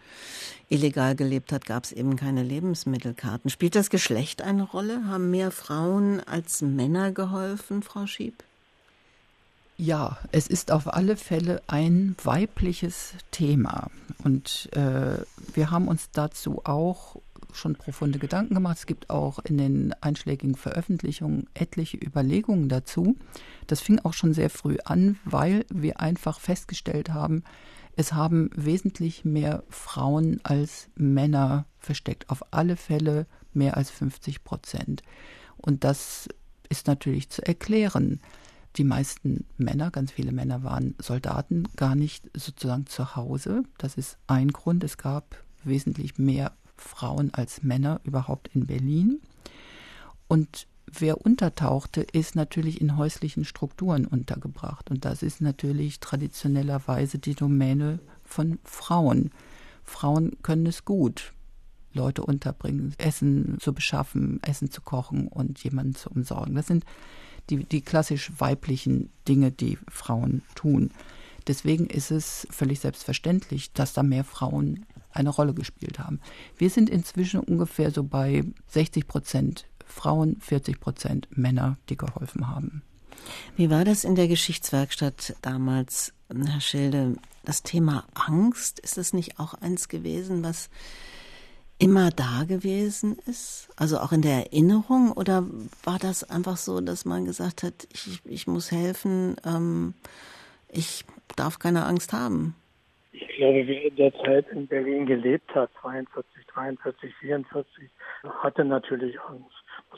[0.70, 3.50] illegal gelebt hat, gab es eben keine Lebensmittelkarten.
[3.50, 5.06] Spielt das Geschlecht eine Rolle?
[5.06, 8.42] Haben mehr Frauen als Männer geholfen, Frau Schieb?
[9.80, 13.92] Ja, es ist auf alle Fälle ein weibliches Thema.
[14.24, 15.22] Und äh,
[15.54, 17.20] wir haben uns dazu auch
[17.52, 18.78] schon profunde Gedanken gemacht.
[18.78, 23.16] Es gibt auch in den einschlägigen Veröffentlichungen etliche Überlegungen dazu.
[23.66, 27.42] Das fing auch schon sehr früh an, weil wir einfach festgestellt haben,
[27.98, 32.30] es haben wesentlich mehr Frauen als Männer versteckt.
[32.30, 35.02] Auf alle Fälle mehr als 50 Prozent.
[35.56, 36.28] Und das
[36.68, 38.20] ist natürlich zu erklären.
[38.76, 43.64] Die meisten Männer, ganz viele Männer waren Soldaten, gar nicht sozusagen zu Hause.
[43.78, 44.84] Das ist ein Grund.
[44.84, 45.34] Es gab
[45.64, 49.20] wesentlich mehr Frauen als Männer überhaupt in Berlin.
[50.28, 54.90] Und wer untertauchte, ist natürlich in häuslichen Strukturen untergebracht.
[54.90, 59.30] Und das ist natürlich traditionellerweise die Domäne von Frauen.
[59.84, 61.32] Frauen können es gut,
[61.92, 66.54] Leute unterbringen, Essen zu beschaffen, Essen zu kochen und jemanden zu umsorgen.
[66.54, 66.84] Das sind
[67.50, 70.90] die, die klassisch weiblichen Dinge, die Frauen tun.
[71.46, 76.20] Deswegen ist es völlig selbstverständlich, dass da mehr Frauen eine Rolle gespielt haben.
[76.56, 82.82] Wir sind inzwischen ungefähr so bei 60 Prozent Frauen, 40 Prozent Männer, die geholfen haben.
[83.56, 87.16] Wie war das in der Geschichtswerkstatt damals, Herr Schilde?
[87.44, 90.68] Das Thema Angst, ist das nicht auch eins gewesen, was
[91.78, 93.68] immer da gewesen ist?
[93.76, 95.12] Also auch in der Erinnerung?
[95.12, 95.46] Oder
[95.84, 99.94] war das einfach so, dass man gesagt hat, ich, ich muss helfen, ähm,
[100.68, 101.04] ich
[101.36, 102.54] darf keine Angst haben?
[103.12, 107.90] Ich glaube, wer in der Zeit in Berlin gelebt hat, 42, 43, 44,
[108.24, 109.54] hatte natürlich Angst.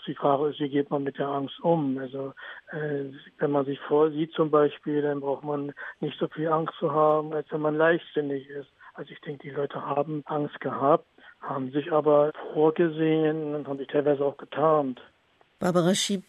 [0.07, 1.99] Die Frage ist, wie geht man mit der Angst um?
[1.99, 2.33] Also
[2.73, 3.05] äh,
[3.38, 7.33] wenn man sich vorsieht zum Beispiel, dann braucht man nicht so viel Angst zu haben,
[7.33, 8.70] als wenn man leichtsinnig ist.
[8.94, 11.07] Also ich denke, die Leute haben Angst gehabt,
[11.40, 15.01] haben sich aber vorgesehen und haben sich teilweise auch getarnt.
[15.61, 16.25] Barbara Schieb,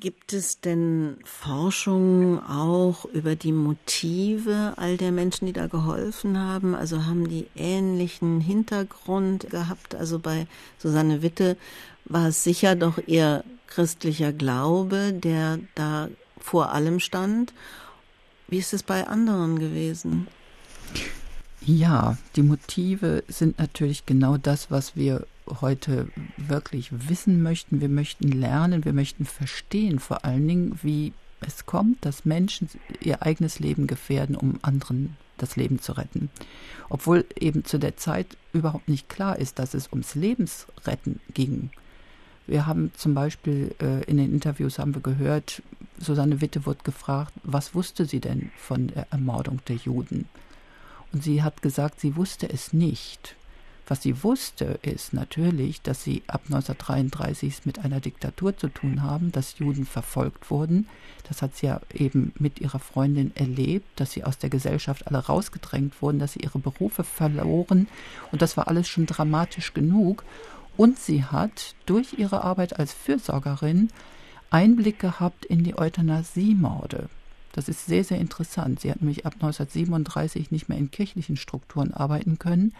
[0.00, 6.74] Gibt es denn Forschung auch über die Motive all der Menschen, die da geholfen haben?
[6.74, 9.94] Also haben die ähnlichen Hintergrund gehabt?
[9.94, 10.46] Also bei
[10.78, 11.58] Susanne Witte
[12.06, 16.08] war es sicher doch eher christlicher Glaube, der da
[16.40, 17.52] vor allem stand.
[18.46, 20.28] Wie ist es bei anderen gewesen?
[21.60, 25.26] Ja, die Motive sind natürlich genau das, was wir
[25.60, 27.80] heute wirklich wissen möchten.
[27.80, 32.68] Wir möchten lernen, wir möchten verstehen vor allen Dingen, wie es kommt, dass Menschen
[33.00, 36.30] ihr eigenes Leben gefährden, um anderen das Leben zu retten.
[36.88, 41.70] Obwohl eben zu der Zeit überhaupt nicht klar ist, dass es ums Lebensretten ging.
[42.46, 45.62] Wir haben zum Beispiel äh, in den Interviews haben wir gehört,
[45.98, 50.28] Susanne Witte wird gefragt, was wusste sie denn von der Ermordung der Juden?
[51.12, 53.36] Und sie hat gesagt, sie wusste es nicht.
[53.90, 59.32] Was sie wusste, ist natürlich, dass sie ab 1933 mit einer Diktatur zu tun haben,
[59.32, 60.86] dass Juden verfolgt wurden.
[61.26, 65.18] Das hat sie ja eben mit ihrer Freundin erlebt, dass sie aus der Gesellschaft alle
[65.18, 67.88] rausgedrängt wurden, dass sie ihre Berufe verloren.
[68.30, 70.22] Und das war alles schon dramatisch genug.
[70.76, 73.88] Und sie hat durch ihre Arbeit als Fürsorgerin
[74.50, 77.08] Einblick gehabt in die Euthanasiemorde.
[77.52, 78.80] Das ist sehr, sehr interessant.
[78.80, 82.74] Sie hat nämlich ab 1937 nicht mehr in kirchlichen Strukturen arbeiten können,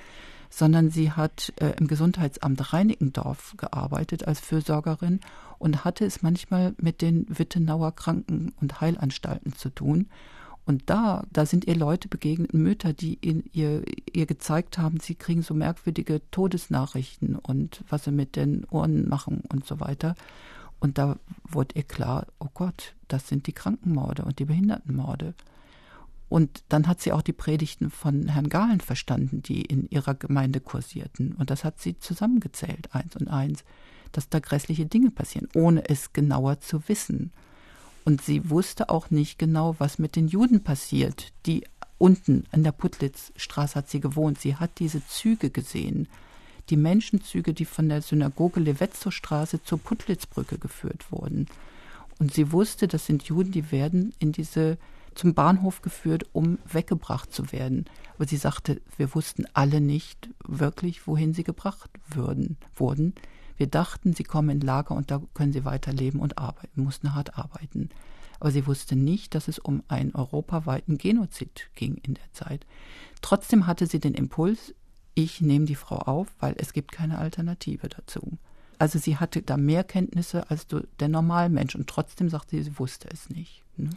[0.51, 5.21] sondern sie hat äh, im Gesundheitsamt Reinickendorf gearbeitet als Fürsorgerin
[5.59, 10.09] und hatte es manchmal mit den Wittenauer Kranken- und Heilanstalten zu tun.
[10.65, 13.83] Und da, da sind ihr Leute begegnet, Mütter, die ihr,
[14.13, 19.43] ihr gezeigt haben, sie kriegen so merkwürdige Todesnachrichten und was sie mit den Ohren machen
[19.51, 20.15] und so weiter.
[20.79, 21.17] Und da
[21.49, 25.35] wurde ihr klar, oh Gott, das sind die Krankenmorde und die Behindertenmorde.
[26.29, 30.61] Und dann hat sie auch die Predigten von Herrn Gahlen verstanden, die in ihrer Gemeinde
[30.61, 31.33] kursierten.
[31.33, 33.65] Und das hat sie zusammengezählt, eins und eins,
[34.13, 37.33] dass da grässliche Dinge passieren, ohne es genauer zu wissen.
[38.05, 41.33] Und sie wusste auch nicht genau, was mit den Juden passiert.
[41.47, 41.65] Die
[41.99, 44.41] unten an der Putlitzstraße hat sie gewohnt.
[44.41, 46.09] Sie hat diese Züge gesehen.
[46.71, 51.47] Die Menschenzüge, die von der Synagoge Levetzow-Straße zur Putlitzbrücke geführt wurden.
[52.19, 54.77] Und sie wusste, das sind Juden, die werden in diese
[55.19, 57.87] zum Bahnhof geführt, um weggebracht zu werden.
[58.15, 63.15] Aber sie sagte, wir wussten alle nicht wirklich, wohin sie gebracht würden, wurden.
[63.57, 67.37] Wir dachten, sie kommen in Lager und da können sie weiterleben und arbeiten, mussten hart
[67.37, 67.89] arbeiten.
[68.39, 72.65] Aber sie wusste nicht, dass es um einen europaweiten Genozid ging in der Zeit.
[73.21, 74.73] Trotzdem hatte sie den Impuls,
[75.15, 78.39] ich nehme die Frau auf, weil es gibt keine Alternative dazu.
[78.79, 83.09] Also sie hatte da mehr Kenntnisse als der Normalmensch und trotzdem sagte sie, sie wusste
[83.13, 83.65] es nicht.
[83.77, 83.91] Ne?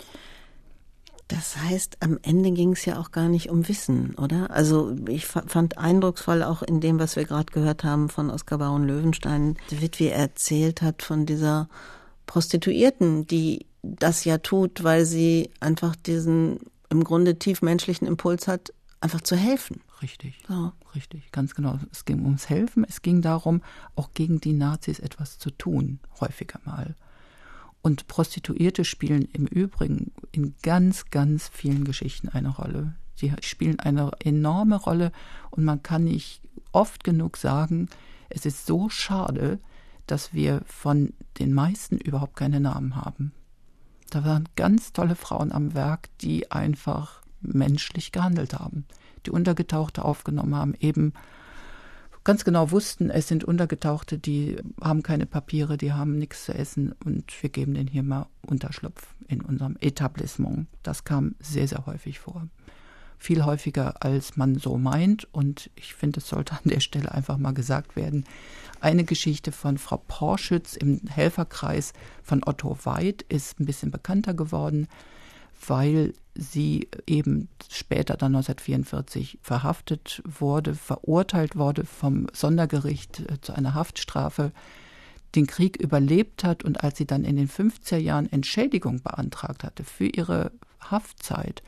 [1.32, 4.52] Das heißt, am Ende ging es ja auch gar nicht um Wissen, oder?
[4.52, 8.86] Also ich fand eindrucksvoll auch in dem, was wir gerade gehört haben von Oskar Baron
[8.86, 11.70] Löwenstein, wie er erzählt hat von dieser
[12.26, 19.22] Prostituierten, die das ja tut, weil sie einfach diesen im Grunde tiefmenschlichen Impuls hat, einfach
[19.22, 19.80] zu helfen.
[20.02, 20.74] Richtig, ja.
[20.94, 21.80] richtig, ganz genau.
[21.94, 23.62] Es ging ums Helfen, es ging darum,
[23.96, 26.96] auch gegen die Nazis etwas zu tun, häufiger mal.
[27.82, 32.94] Und Prostituierte spielen im Übrigen in ganz, ganz vielen Geschichten eine Rolle.
[33.16, 35.12] Sie spielen eine enorme Rolle
[35.50, 36.42] und man kann nicht
[36.72, 37.90] oft genug sagen,
[38.30, 39.60] es ist so schade,
[40.08, 43.32] dass wir von den meisten überhaupt keine Namen haben.
[44.10, 48.86] Da waren ganz tolle Frauen am Werk, die einfach menschlich gehandelt haben,
[49.26, 51.14] die Untergetauchte aufgenommen haben, eben
[52.24, 56.94] ganz genau wussten, es sind Untergetauchte, die haben keine Papiere, die haben nichts zu essen
[57.04, 60.68] und wir geben denen hier mal Unterschlupf in unserem Etablissement.
[60.84, 62.48] Das kam sehr, sehr häufig vor.
[63.18, 65.28] Viel häufiger, als man so meint.
[65.32, 68.26] Und ich finde, es sollte an der Stelle einfach mal gesagt werden.
[68.80, 74.88] Eine Geschichte von Frau Porschütz im Helferkreis von Otto Weid ist ein bisschen bekannter geworden
[75.68, 83.74] weil sie eben später dann 1944 verhaftet wurde, verurteilt wurde vom Sondergericht äh, zu einer
[83.74, 84.52] Haftstrafe,
[85.36, 89.84] den Krieg überlebt hat und als sie dann in den 50er Jahren Entschädigung beantragt hatte
[89.84, 91.64] für ihre Haftzeit,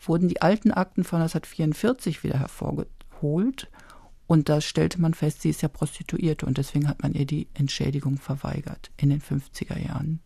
[0.00, 3.68] wurden die alten Akten von 1944 wieder hervorgeholt
[4.26, 7.48] und da stellte man fest, sie ist ja Prostituierte und deswegen hat man ihr die
[7.54, 10.20] Entschädigung verweigert in den 50er Jahren.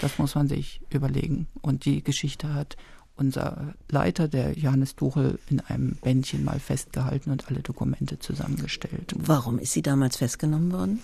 [0.00, 1.46] Das muss man sich überlegen.
[1.60, 2.76] Und die Geschichte hat
[3.16, 9.14] unser Leiter, der Johannes Tuchel, in einem Bändchen mal festgehalten und alle Dokumente zusammengestellt.
[9.16, 11.00] Warum ist sie damals festgenommen worden?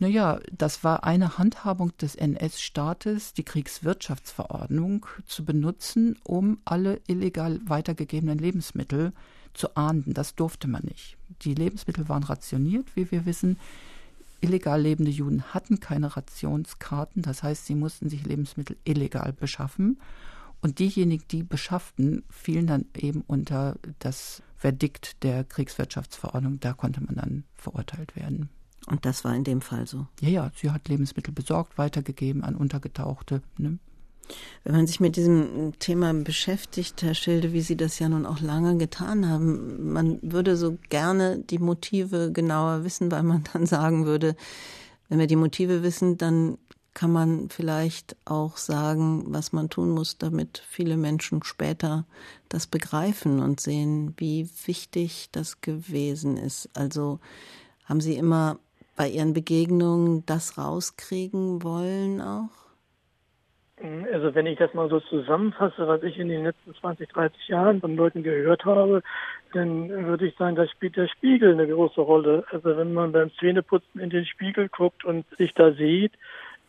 [0.00, 8.38] Naja, das war eine Handhabung des NS-Staates, die Kriegswirtschaftsverordnung zu benutzen, um alle illegal weitergegebenen
[8.38, 9.12] Lebensmittel
[9.54, 10.14] zu ahnden.
[10.14, 11.16] Das durfte man nicht.
[11.42, 13.58] Die Lebensmittel waren rationiert, wie wir wissen
[14.40, 20.00] illegal lebende Juden hatten keine Rationskarten, das heißt, sie mussten sich Lebensmittel illegal beschaffen.
[20.60, 26.58] Und diejenigen, die beschafften, fielen dann eben unter das Verdikt der Kriegswirtschaftsverordnung.
[26.58, 28.48] Da konnte man dann verurteilt werden.
[28.88, 30.08] Und das war in dem Fall so?
[30.20, 33.42] Ja, ja, sie hat Lebensmittel besorgt, weitergegeben an Untergetauchte.
[33.56, 33.78] Ne?
[34.64, 38.40] Wenn man sich mit diesem Thema beschäftigt, Herr Schilde, wie Sie das ja nun auch
[38.40, 44.06] lange getan haben, man würde so gerne die Motive genauer wissen, weil man dann sagen
[44.06, 44.36] würde,
[45.08, 46.58] wenn wir die Motive wissen, dann
[46.98, 52.06] kann man vielleicht auch sagen, was man tun muss, damit viele Menschen später
[52.48, 56.68] das begreifen und sehen, wie wichtig das gewesen ist.
[56.74, 57.20] Also
[57.84, 58.58] haben Sie immer
[58.96, 62.67] bei Ihren Begegnungen das rauskriegen wollen auch?
[64.12, 67.80] Also wenn ich das mal so zusammenfasse, was ich in den letzten 20, 30 Jahren
[67.80, 69.02] von Leuten gehört habe,
[69.52, 72.44] dann würde ich sagen, da spielt der Spiegel eine große Rolle.
[72.50, 76.12] Also wenn man beim Zähneputzen in den Spiegel guckt und sich da sieht,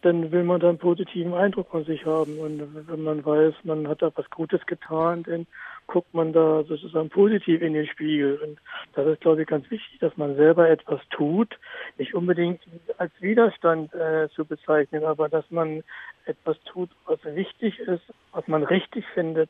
[0.01, 2.39] dann will man da einen positiven Eindruck von sich haben.
[2.39, 5.45] Und wenn man weiß, man hat da was Gutes getan, dann
[5.87, 8.37] guckt man da sozusagen positiv in den Spiegel.
[8.37, 8.59] Und
[8.93, 11.57] das ist, glaube ich, ganz wichtig, dass man selber etwas tut,
[11.97, 12.61] nicht unbedingt
[12.97, 15.83] als Widerstand äh, zu bezeichnen, aber dass man
[16.25, 19.49] etwas tut, was wichtig ist, was man richtig findet.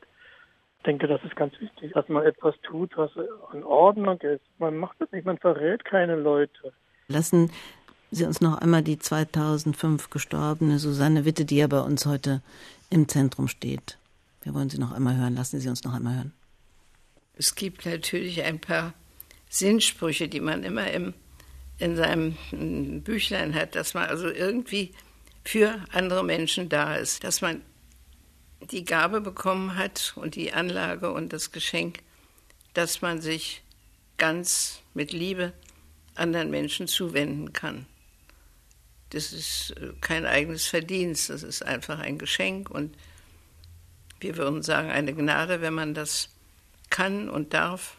[0.78, 3.10] Ich denke, das ist ganz wichtig, dass man etwas tut, was
[3.52, 4.42] in Ordnung ist.
[4.58, 6.72] Man macht das nicht, man verrät keine Leute.
[7.06, 7.50] Lassen
[8.10, 12.42] Sie uns noch einmal die 2005 gestorbene Susanne Witte, die ja bei uns heute
[12.90, 13.98] im Zentrum steht.
[14.42, 15.36] Wir wollen Sie noch einmal hören.
[15.36, 16.32] Lassen Sie uns noch einmal hören.
[17.36, 18.94] Es gibt natürlich ein paar
[19.48, 21.14] Sinnsprüche, die man immer im,
[21.78, 22.36] in seinem
[23.02, 24.92] Büchlein hat, dass man also irgendwie
[25.44, 27.62] für andere Menschen da ist, dass man
[28.60, 32.00] die Gabe bekommen hat und die Anlage und das Geschenk,
[32.74, 33.62] dass man sich
[34.18, 35.52] ganz mit Liebe
[36.14, 37.86] anderen Menschen zuwenden kann.
[39.10, 42.96] Das ist äh, kein eigenes Verdienst, das ist einfach ein Geschenk und
[44.20, 46.28] wir würden sagen eine Gnade, wenn man das
[46.90, 47.96] kann und darf.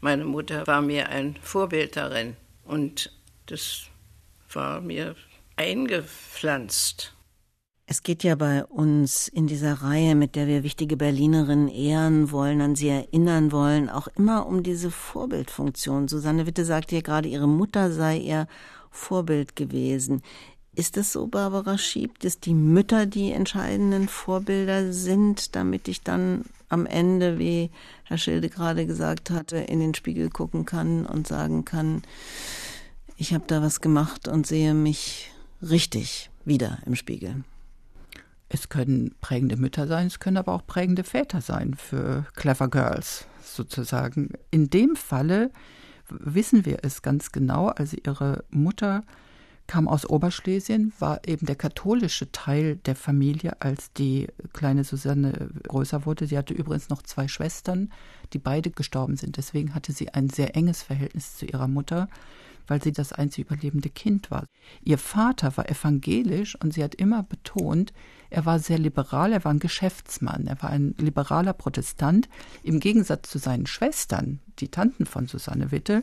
[0.00, 3.12] Meine Mutter war mir ein Vorbild darin und
[3.46, 3.84] das
[4.52, 5.14] war mir
[5.56, 7.14] eingepflanzt.
[7.86, 12.60] Es geht ja bei uns in dieser Reihe, mit der wir wichtige Berlinerinnen ehren wollen,
[12.60, 16.08] an sie erinnern wollen, auch immer um diese Vorbildfunktion.
[16.08, 18.46] Susanne Witte sagte ja gerade, ihre Mutter sei ihr
[18.92, 20.22] Vorbild gewesen.
[20.74, 26.44] Ist es so, Barbara Schieb, dass die Mütter die entscheidenden Vorbilder sind, damit ich dann
[26.70, 27.70] am Ende, wie
[28.04, 32.02] Herr Schilde gerade gesagt hatte, in den Spiegel gucken kann und sagen kann,
[33.16, 35.30] ich habe da was gemacht und sehe mich
[35.60, 37.44] richtig wieder im Spiegel?
[38.48, 43.26] Es können prägende Mütter sein, es können aber auch prägende Väter sein für Clever Girls
[43.42, 44.30] sozusagen.
[44.50, 45.50] In dem Falle
[46.18, 47.68] wissen wir es ganz genau.
[47.68, 49.02] Also ihre Mutter
[49.66, 56.04] kam aus Oberschlesien, war eben der katholische Teil der Familie, als die kleine Susanne größer
[56.04, 56.26] wurde.
[56.26, 57.90] Sie hatte übrigens noch zwei Schwestern,
[58.32, 59.36] die beide gestorben sind.
[59.36, 62.08] Deswegen hatte sie ein sehr enges Verhältnis zu ihrer Mutter
[62.66, 64.46] weil sie das einzig überlebende Kind war.
[64.82, 67.92] Ihr Vater war evangelisch und sie hat immer betont,
[68.30, 72.28] er war sehr liberal, er war ein Geschäftsmann, er war ein liberaler Protestant.
[72.62, 76.02] Im Gegensatz zu seinen Schwestern, die Tanten von Susanne Witte,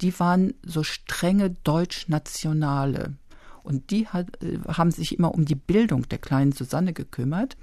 [0.00, 3.14] die waren so strenge Deutschnationale.
[3.62, 7.56] Und die hat, äh, haben sich immer um die Bildung der kleinen Susanne gekümmert.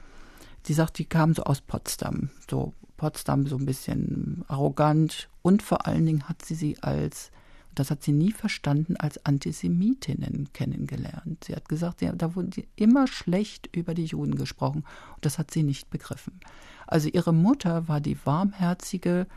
[0.64, 5.88] Sie sagt, die kam so aus Potsdam, so Potsdam so ein bisschen arrogant und vor
[5.88, 7.32] allen Dingen hat sie sie als
[7.76, 11.44] das hat sie nie verstanden, als Antisemitinnen kennengelernt.
[11.46, 14.84] Sie hat gesagt, ja, da wurde immer schlecht über die Juden gesprochen.
[15.16, 16.40] Und das hat sie nicht begriffen.
[16.88, 19.28] Also ihre Mutter war die warmherzige,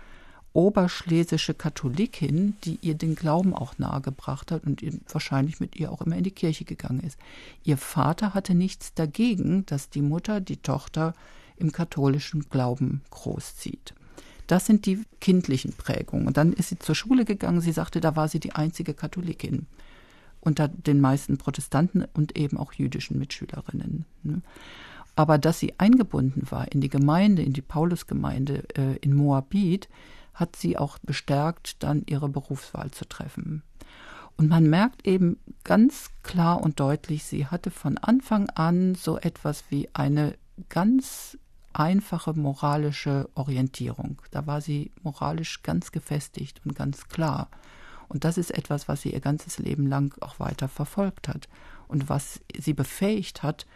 [0.53, 4.83] oberschlesische Katholikin, die ihr den Glauben auch nahegebracht hat und
[5.13, 7.19] wahrscheinlich mit ihr auch immer in die Kirche gegangen ist.
[7.63, 11.13] Ihr Vater hatte nichts dagegen, dass die Mutter die Tochter
[11.57, 13.95] im katholischen Glauben großzieht.
[14.47, 16.27] Das sind die kindlichen Prägungen.
[16.27, 17.61] Und dann ist sie zur Schule gegangen.
[17.61, 19.67] Sie sagte, da war sie die einzige Katholikin
[20.41, 24.05] unter den meisten Protestanten und eben auch jüdischen Mitschülerinnen.
[24.23, 24.43] Ne?
[25.17, 29.89] Aber dass sie eingebunden war in die Gemeinde, in die Paulusgemeinde äh, in Moabit,
[30.35, 33.63] hat sie auch bestärkt, dann ihre Berufswahl zu treffen.
[34.37, 39.65] Und man merkt eben ganz klar und deutlich, sie hatte von Anfang an so etwas
[39.71, 40.35] wie eine
[40.69, 41.39] ganz
[41.79, 44.23] einfache moralische Orientierung.
[44.31, 47.49] Da war sie moralisch ganz gefestigt und ganz klar.
[48.09, 51.49] Und das ist etwas, was sie ihr ganzes Leben lang auch weiter verfolgt hat
[51.89, 53.67] und was sie befähigt hat,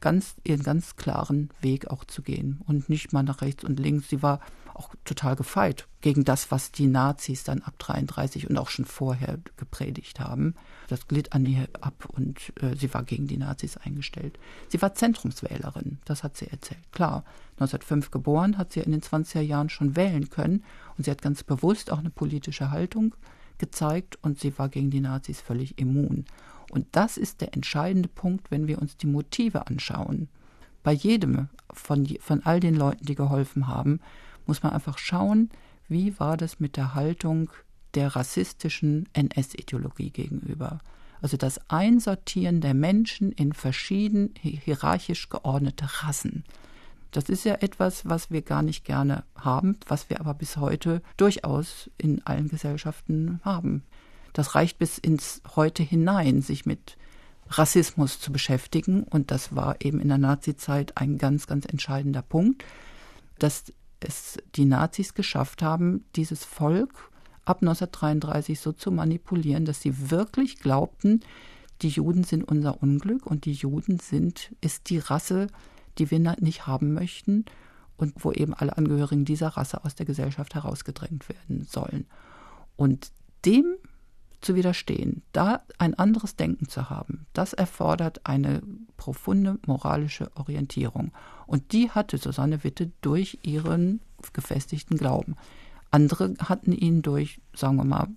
[0.00, 4.08] ganz ihren ganz klaren Weg auch zu gehen und nicht mal nach rechts und links.
[4.08, 4.40] Sie war
[4.74, 9.38] auch total gefeit gegen das, was die Nazis dann ab 33 und auch schon vorher
[9.56, 10.54] gepredigt haben.
[10.88, 14.38] Das glitt an ihr ab und äh, sie war gegen die Nazis eingestellt.
[14.68, 16.80] Sie war Zentrumswählerin, das hat sie erzählt.
[16.92, 17.24] Klar,
[17.54, 20.64] 1905 geboren, hat sie in den 20er Jahren schon wählen können
[20.96, 23.14] und sie hat ganz bewusst auch eine politische Haltung
[23.58, 26.24] gezeigt und sie war gegen die Nazis völlig immun.
[26.70, 30.28] Und das ist der entscheidende Punkt, wenn wir uns die Motive anschauen.
[30.82, 34.00] Bei jedem von, von all den Leuten, die geholfen haben,
[34.46, 35.50] muss man einfach schauen,
[35.88, 37.50] wie war das mit der Haltung
[37.94, 40.78] der rassistischen NS-Ideologie gegenüber.
[41.20, 46.44] Also das Einsortieren der Menschen in verschieden hierarchisch geordnete Rassen.
[47.10, 51.02] Das ist ja etwas, was wir gar nicht gerne haben, was wir aber bis heute
[51.16, 53.82] durchaus in allen Gesellschaften haben.
[54.32, 56.96] Das reicht bis ins Heute hinein, sich mit
[57.48, 59.02] Rassismus zu beschäftigen.
[59.02, 62.64] Und das war eben in der Nazizeit ein ganz, ganz entscheidender Punkt,
[63.38, 67.10] dass es die Nazis geschafft haben, dieses Volk
[67.44, 71.20] ab 1933 so zu manipulieren, dass sie wirklich glaubten,
[71.82, 75.48] die Juden sind unser Unglück und die Juden sind, ist die Rasse,
[75.98, 77.46] die wir nicht haben möchten
[77.96, 82.06] und wo eben alle Angehörigen dieser Rasse aus der Gesellschaft herausgedrängt werden sollen.
[82.76, 83.10] Und
[83.44, 83.76] dem
[84.40, 88.62] zu widerstehen, da ein anderes Denken zu haben, das erfordert eine
[88.96, 91.12] profunde moralische Orientierung.
[91.46, 94.00] Und die hatte Susanne Witte durch ihren
[94.32, 95.36] gefestigten Glauben.
[95.90, 98.08] Andere hatten ihn durch, sagen wir mal,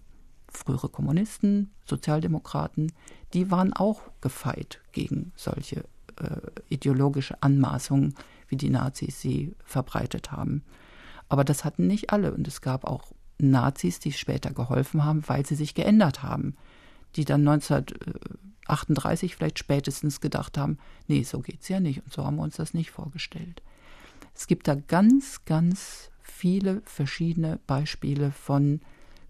[0.49, 2.91] frühere Kommunisten, Sozialdemokraten,
[3.34, 5.84] die waren auch gefeit gegen solche
[6.19, 8.13] äh, ideologische Anmaßungen,
[8.47, 10.63] wie die Nazis sie verbreitet haben.
[11.28, 13.13] Aber das hatten nicht alle und es gab auch
[13.51, 16.55] Nazis, die später geholfen haben, weil sie sich geändert haben,
[17.15, 20.77] die dann 1938 vielleicht spätestens gedacht haben,
[21.07, 23.61] nee, so geht's ja nicht und so haben wir uns das nicht vorgestellt.
[24.35, 28.81] Es gibt da ganz, ganz viele verschiedene Beispiele von,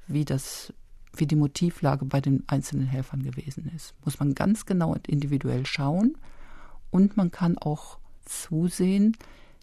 [0.08, 0.74] wie das,
[1.16, 3.94] wie die Motivlage bei den einzelnen Helfern gewesen ist.
[4.06, 6.18] Muss man ganz genau und individuell schauen
[6.90, 9.18] und man kann auch zusehen,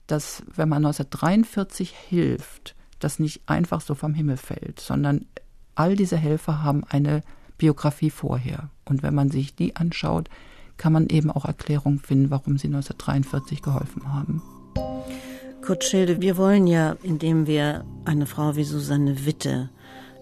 [0.07, 5.26] dass wenn man 1943 hilft, das nicht einfach so vom Himmel fällt, sondern
[5.74, 7.22] all diese Helfer haben eine
[7.59, 8.70] Biografie vorher.
[8.84, 10.28] Und wenn man sich die anschaut,
[10.76, 14.42] kann man eben auch Erklärungen finden, warum sie 1943 geholfen haben.
[15.62, 19.68] Kurt Schilde, wir wollen ja, indem wir eine Frau wie Susanne Witte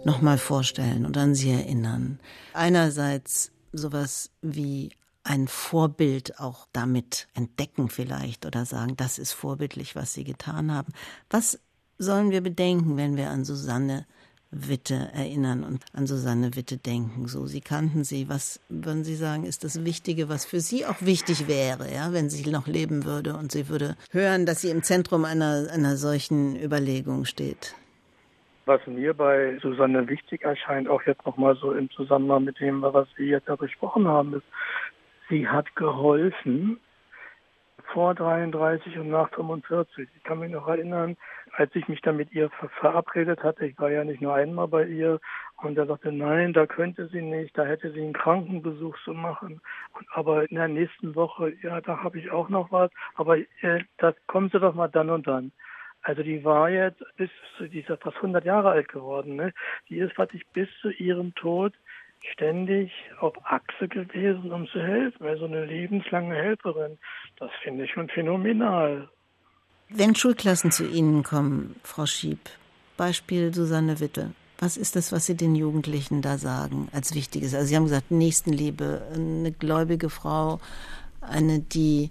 [0.04, 2.18] nochmal vorstellen und an sie erinnern,
[2.54, 4.90] einerseits sowas wie
[5.22, 10.92] ein Vorbild auch damit entdecken vielleicht oder sagen, das ist vorbildlich, was sie getan haben.
[11.30, 11.60] Was
[11.98, 14.06] sollen wir bedenken, wenn wir an Susanne
[14.50, 17.28] Witte erinnern und an Susanne Witte denken.
[17.28, 18.30] So, Sie kannten sie.
[18.30, 22.30] Was würden Sie sagen, ist das Wichtige, was für Sie auch wichtig wäre, ja, wenn
[22.30, 26.56] sie noch leben würde und sie würde hören, dass sie im Zentrum einer, einer solchen
[26.56, 27.74] Überlegung steht?
[28.64, 33.08] Was mir bei Susanne wichtig erscheint, auch jetzt nochmal so im Zusammenhang mit dem, was
[33.16, 34.46] wir jetzt da besprochen haben, ist,
[35.28, 36.80] sie hat geholfen
[37.92, 40.08] vor 33 und nach 45.
[40.16, 41.16] Ich kann mich noch erinnern,
[41.58, 44.84] als ich mich dann mit ihr verabredet hatte, ich war ja nicht nur einmal bei
[44.84, 45.18] ihr,
[45.56, 49.60] und er sagte, nein, da könnte sie nicht, da hätte sie einen Krankenbesuch zu machen.
[49.92, 53.82] Und, aber in der nächsten Woche, ja, da habe ich auch noch was, aber äh,
[53.96, 55.50] das kommen Sie doch mal dann und dann.
[56.02, 59.34] Also die war jetzt bis zu dieser fast 100 Jahre alt geworden.
[59.34, 59.52] Ne?
[59.88, 61.74] Die ist praktisch bis zu ihrem Tod
[62.32, 65.26] ständig auf Achse gewesen, um zu helfen.
[65.26, 66.98] Also eine lebenslange Helferin.
[67.36, 69.08] Das finde ich schon phänomenal.
[69.90, 72.50] Wenn Schulklassen zu Ihnen kommen, Frau Schieb,
[72.98, 77.54] Beispiel Susanne Witte, was ist das, was Sie den Jugendlichen da sagen als Wichtiges?
[77.54, 80.60] Also Sie haben gesagt, Nächstenliebe, eine gläubige Frau,
[81.22, 82.10] eine, die,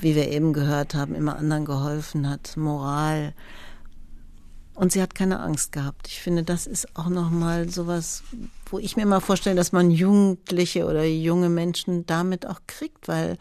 [0.00, 3.32] wie wir eben gehört haben, immer anderen geholfen hat, Moral.
[4.74, 6.08] Und sie hat keine Angst gehabt.
[6.08, 8.22] Ich finde, das ist auch nochmal sowas,
[8.66, 13.38] wo ich mir immer vorstelle, dass man Jugendliche oder junge Menschen damit auch kriegt, weil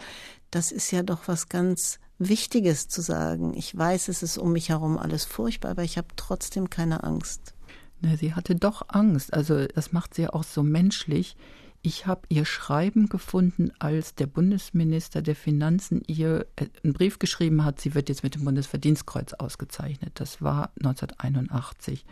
[0.52, 3.54] das ist ja doch was ganz Wichtiges zu sagen.
[3.56, 7.54] Ich weiß, es ist um mich herum alles furchtbar, aber ich habe trotzdem keine Angst.
[8.02, 9.34] Ne, sie hatte doch Angst.
[9.34, 11.36] Also das macht sie ja auch so menschlich.
[11.82, 17.64] Ich habe ihr Schreiben gefunden, als der Bundesminister der Finanzen ihr äh, einen Brief geschrieben
[17.64, 20.12] hat, sie wird jetzt mit dem Bundesverdienstkreuz ausgezeichnet.
[20.16, 22.06] Das war 1981.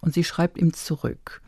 [0.00, 1.42] Und sie schreibt ihm zurück.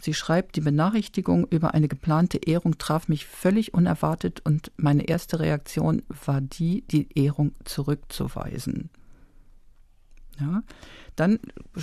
[0.00, 5.40] Sie schreibt, die Benachrichtigung über eine geplante Ehrung traf mich völlig unerwartet und meine erste
[5.40, 8.90] Reaktion war die, die Ehrung zurückzuweisen.
[10.40, 10.62] Ja.
[11.16, 11.38] Dann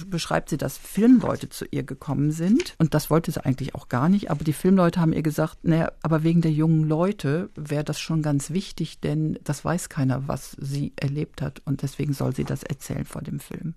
[0.07, 2.73] beschreibt sie, dass Filmleute zu ihr gekommen sind.
[2.79, 4.31] Und das wollte sie eigentlich auch gar nicht.
[4.31, 8.23] Aber die Filmleute haben ihr gesagt, naja, aber wegen der jungen Leute wäre das schon
[8.23, 11.61] ganz wichtig, denn das weiß keiner, was sie erlebt hat.
[11.65, 13.75] Und deswegen soll sie das erzählen vor dem Film.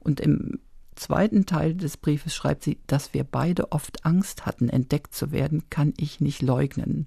[0.00, 0.58] Und im
[0.98, 5.62] zweiten Teil des Briefes schreibt sie, dass wir beide oft Angst hatten, entdeckt zu werden,
[5.70, 7.06] kann ich nicht leugnen.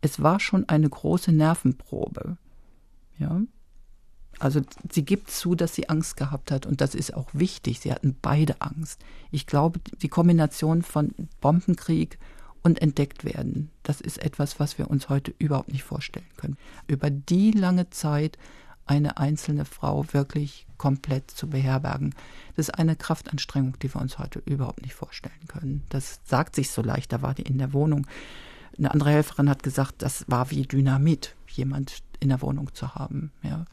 [0.00, 2.36] Es war schon eine große Nervenprobe.
[3.18, 3.40] Ja.
[4.38, 7.80] Also sie gibt zu, dass sie Angst gehabt hat und das ist auch wichtig.
[7.80, 9.00] Sie hatten beide Angst.
[9.30, 12.18] Ich glaube, die Kombination von Bombenkrieg
[12.62, 16.56] und entdeckt werden, das ist etwas, was wir uns heute überhaupt nicht vorstellen können.
[16.86, 18.38] Über die lange Zeit
[18.90, 22.12] eine einzelne Frau wirklich komplett zu beherbergen.
[22.56, 25.84] Das ist eine Kraftanstrengung, die wir uns heute überhaupt nicht vorstellen können.
[25.90, 28.08] Das sagt sich so leicht, da war die in der Wohnung.
[28.76, 33.30] Eine andere Helferin hat gesagt, das war wie Dynamit, jemand in der Wohnung zu haben.
[33.42, 33.64] Ja.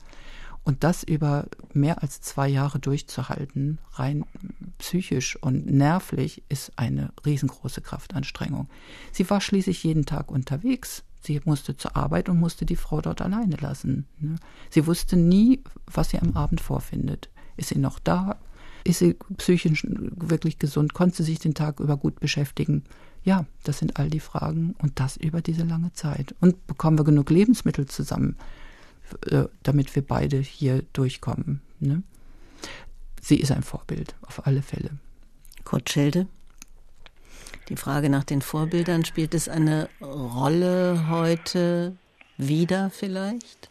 [0.64, 4.24] Und das über mehr als zwei Jahre durchzuhalten, rein
[4.78, 8.70] psychisch und nervlich, ist eine riesengroße Kraftanstrengung.
[9.12, 11.04] Sie war schließlich jeden Tag unterwegs.
[11.28, 14.06] Sie musste zur Arbeit und musste die Frau dort alleine lassen.
[14.18, 14.38] Ne?
[14.70, 17.30] Sie wusste nie, was sie am Abend vorfindet.
[17.58, 18.38] Ist sie noch da?
[18.86, 20.94] Ist sie psychisch wirklich gesund?
[20.94, 22.86] Konnte sie sich den Tag über gut beschäftigen?
[23.26, 26.34] Ja, das sind all die Fragen und das über diese lange Zeit.
[26.40, 28.38] Und bekommen wir genug Lebensmittel zusammen,
[29.30, 31.60] äh, damit wir beide hier durchkommen?
[31.82, 32.04] Ne?
[33.20, 34.92] Sie ist ein Vorbild, auf alle Fälle.
[35.66, 36.28] Kurt Schelde?
[37.70, 41.98] Die Frage nach den Vorbildern, spielt es eine Rolle heute
[42.38, 43.70] wieder vielleicht?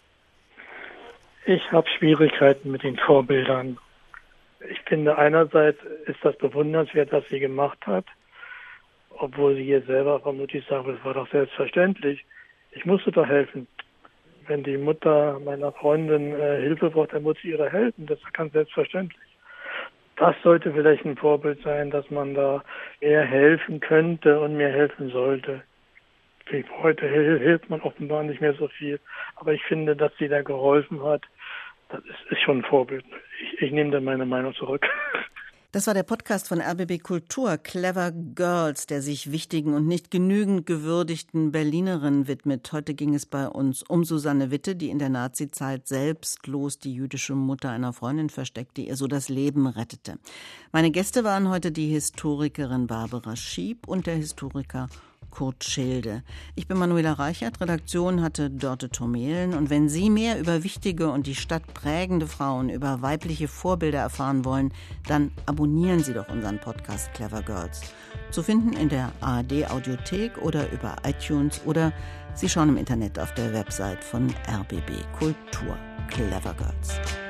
[1.46, 3.78] Ich habe Schwierigkeiten mit den Vorbildern.
[4.68, 8.04] Ich finde einerseits ist das bewundernswert, was sie gemacht hat,
[9.16, 12.22] obwohl sie hier selber vermutlich sagt, es war doch selbstverständlich.
[12.72, 13.66] Ich musste doch helfen.
[14.46, 18.04] Wenn die Mutter meiner Freundin äh, Hilfe braucht, dann muss sie ihre helfen.
[18.06, 19.25] Das ist ganz selbstverständlich
[20.16, 22.64] das sollte vielleicht ein Vorbild sein, dass man da
[23.00, 25.62] mehr helfen könnte und mehr helfen sollte.
[26.82, 29.00] Heute hilft man offenbar nicht mehr so viel,
[29.34, 31.22] aber ich finde, dass sie da geholfen hat,
[31.88, 33.04] das ist, ist schon ein Vorbild.
[33.40, 34.88] Ich, ich nehme dann meine Meinung zurück.
[35.72, 40.64] Das war der Podcast von RBB Kultur, Clever Girls, der sich wichtigen und nicht genügend
[40.64, 42.72] gewürdigten Berlinerinnen widmet.
[42.72, 47.34] Heute ging es bei uns um Susanne Witte, die in der Nazizeit selbstlos die jüdische
[47.34, 50.18] Mutter einer Freundin versteckte, ihr so das Leben rettete.
[50.72, 54.88] Meine Gäste waren heute die Historikerin Barbara Schieb und der Historiker
[55.36, 56.22] Kurt Schilde.
[56.54, 59.52] Ich bin Manuela Reichert, Redaktion hatte Dörte Tomelen.
[59.52, 64.46] Und wenn Sie mehr über wichtige und die Stadt prägende Frauen, über weibliche Vorbilder erfahren
[64.46, 64.72] wollen,
[65.06, 67.82] dann abonnieren Sie doch unseren Podcast Clever Girls.
[68.30, 71.92] Zu finden in der ARD Audiothek oder über iTunes oder
[72.32, 75.76] Sie schauen im Internet auf der Website von RBB Kultur.
[76.08, 77.25] Clever Girls.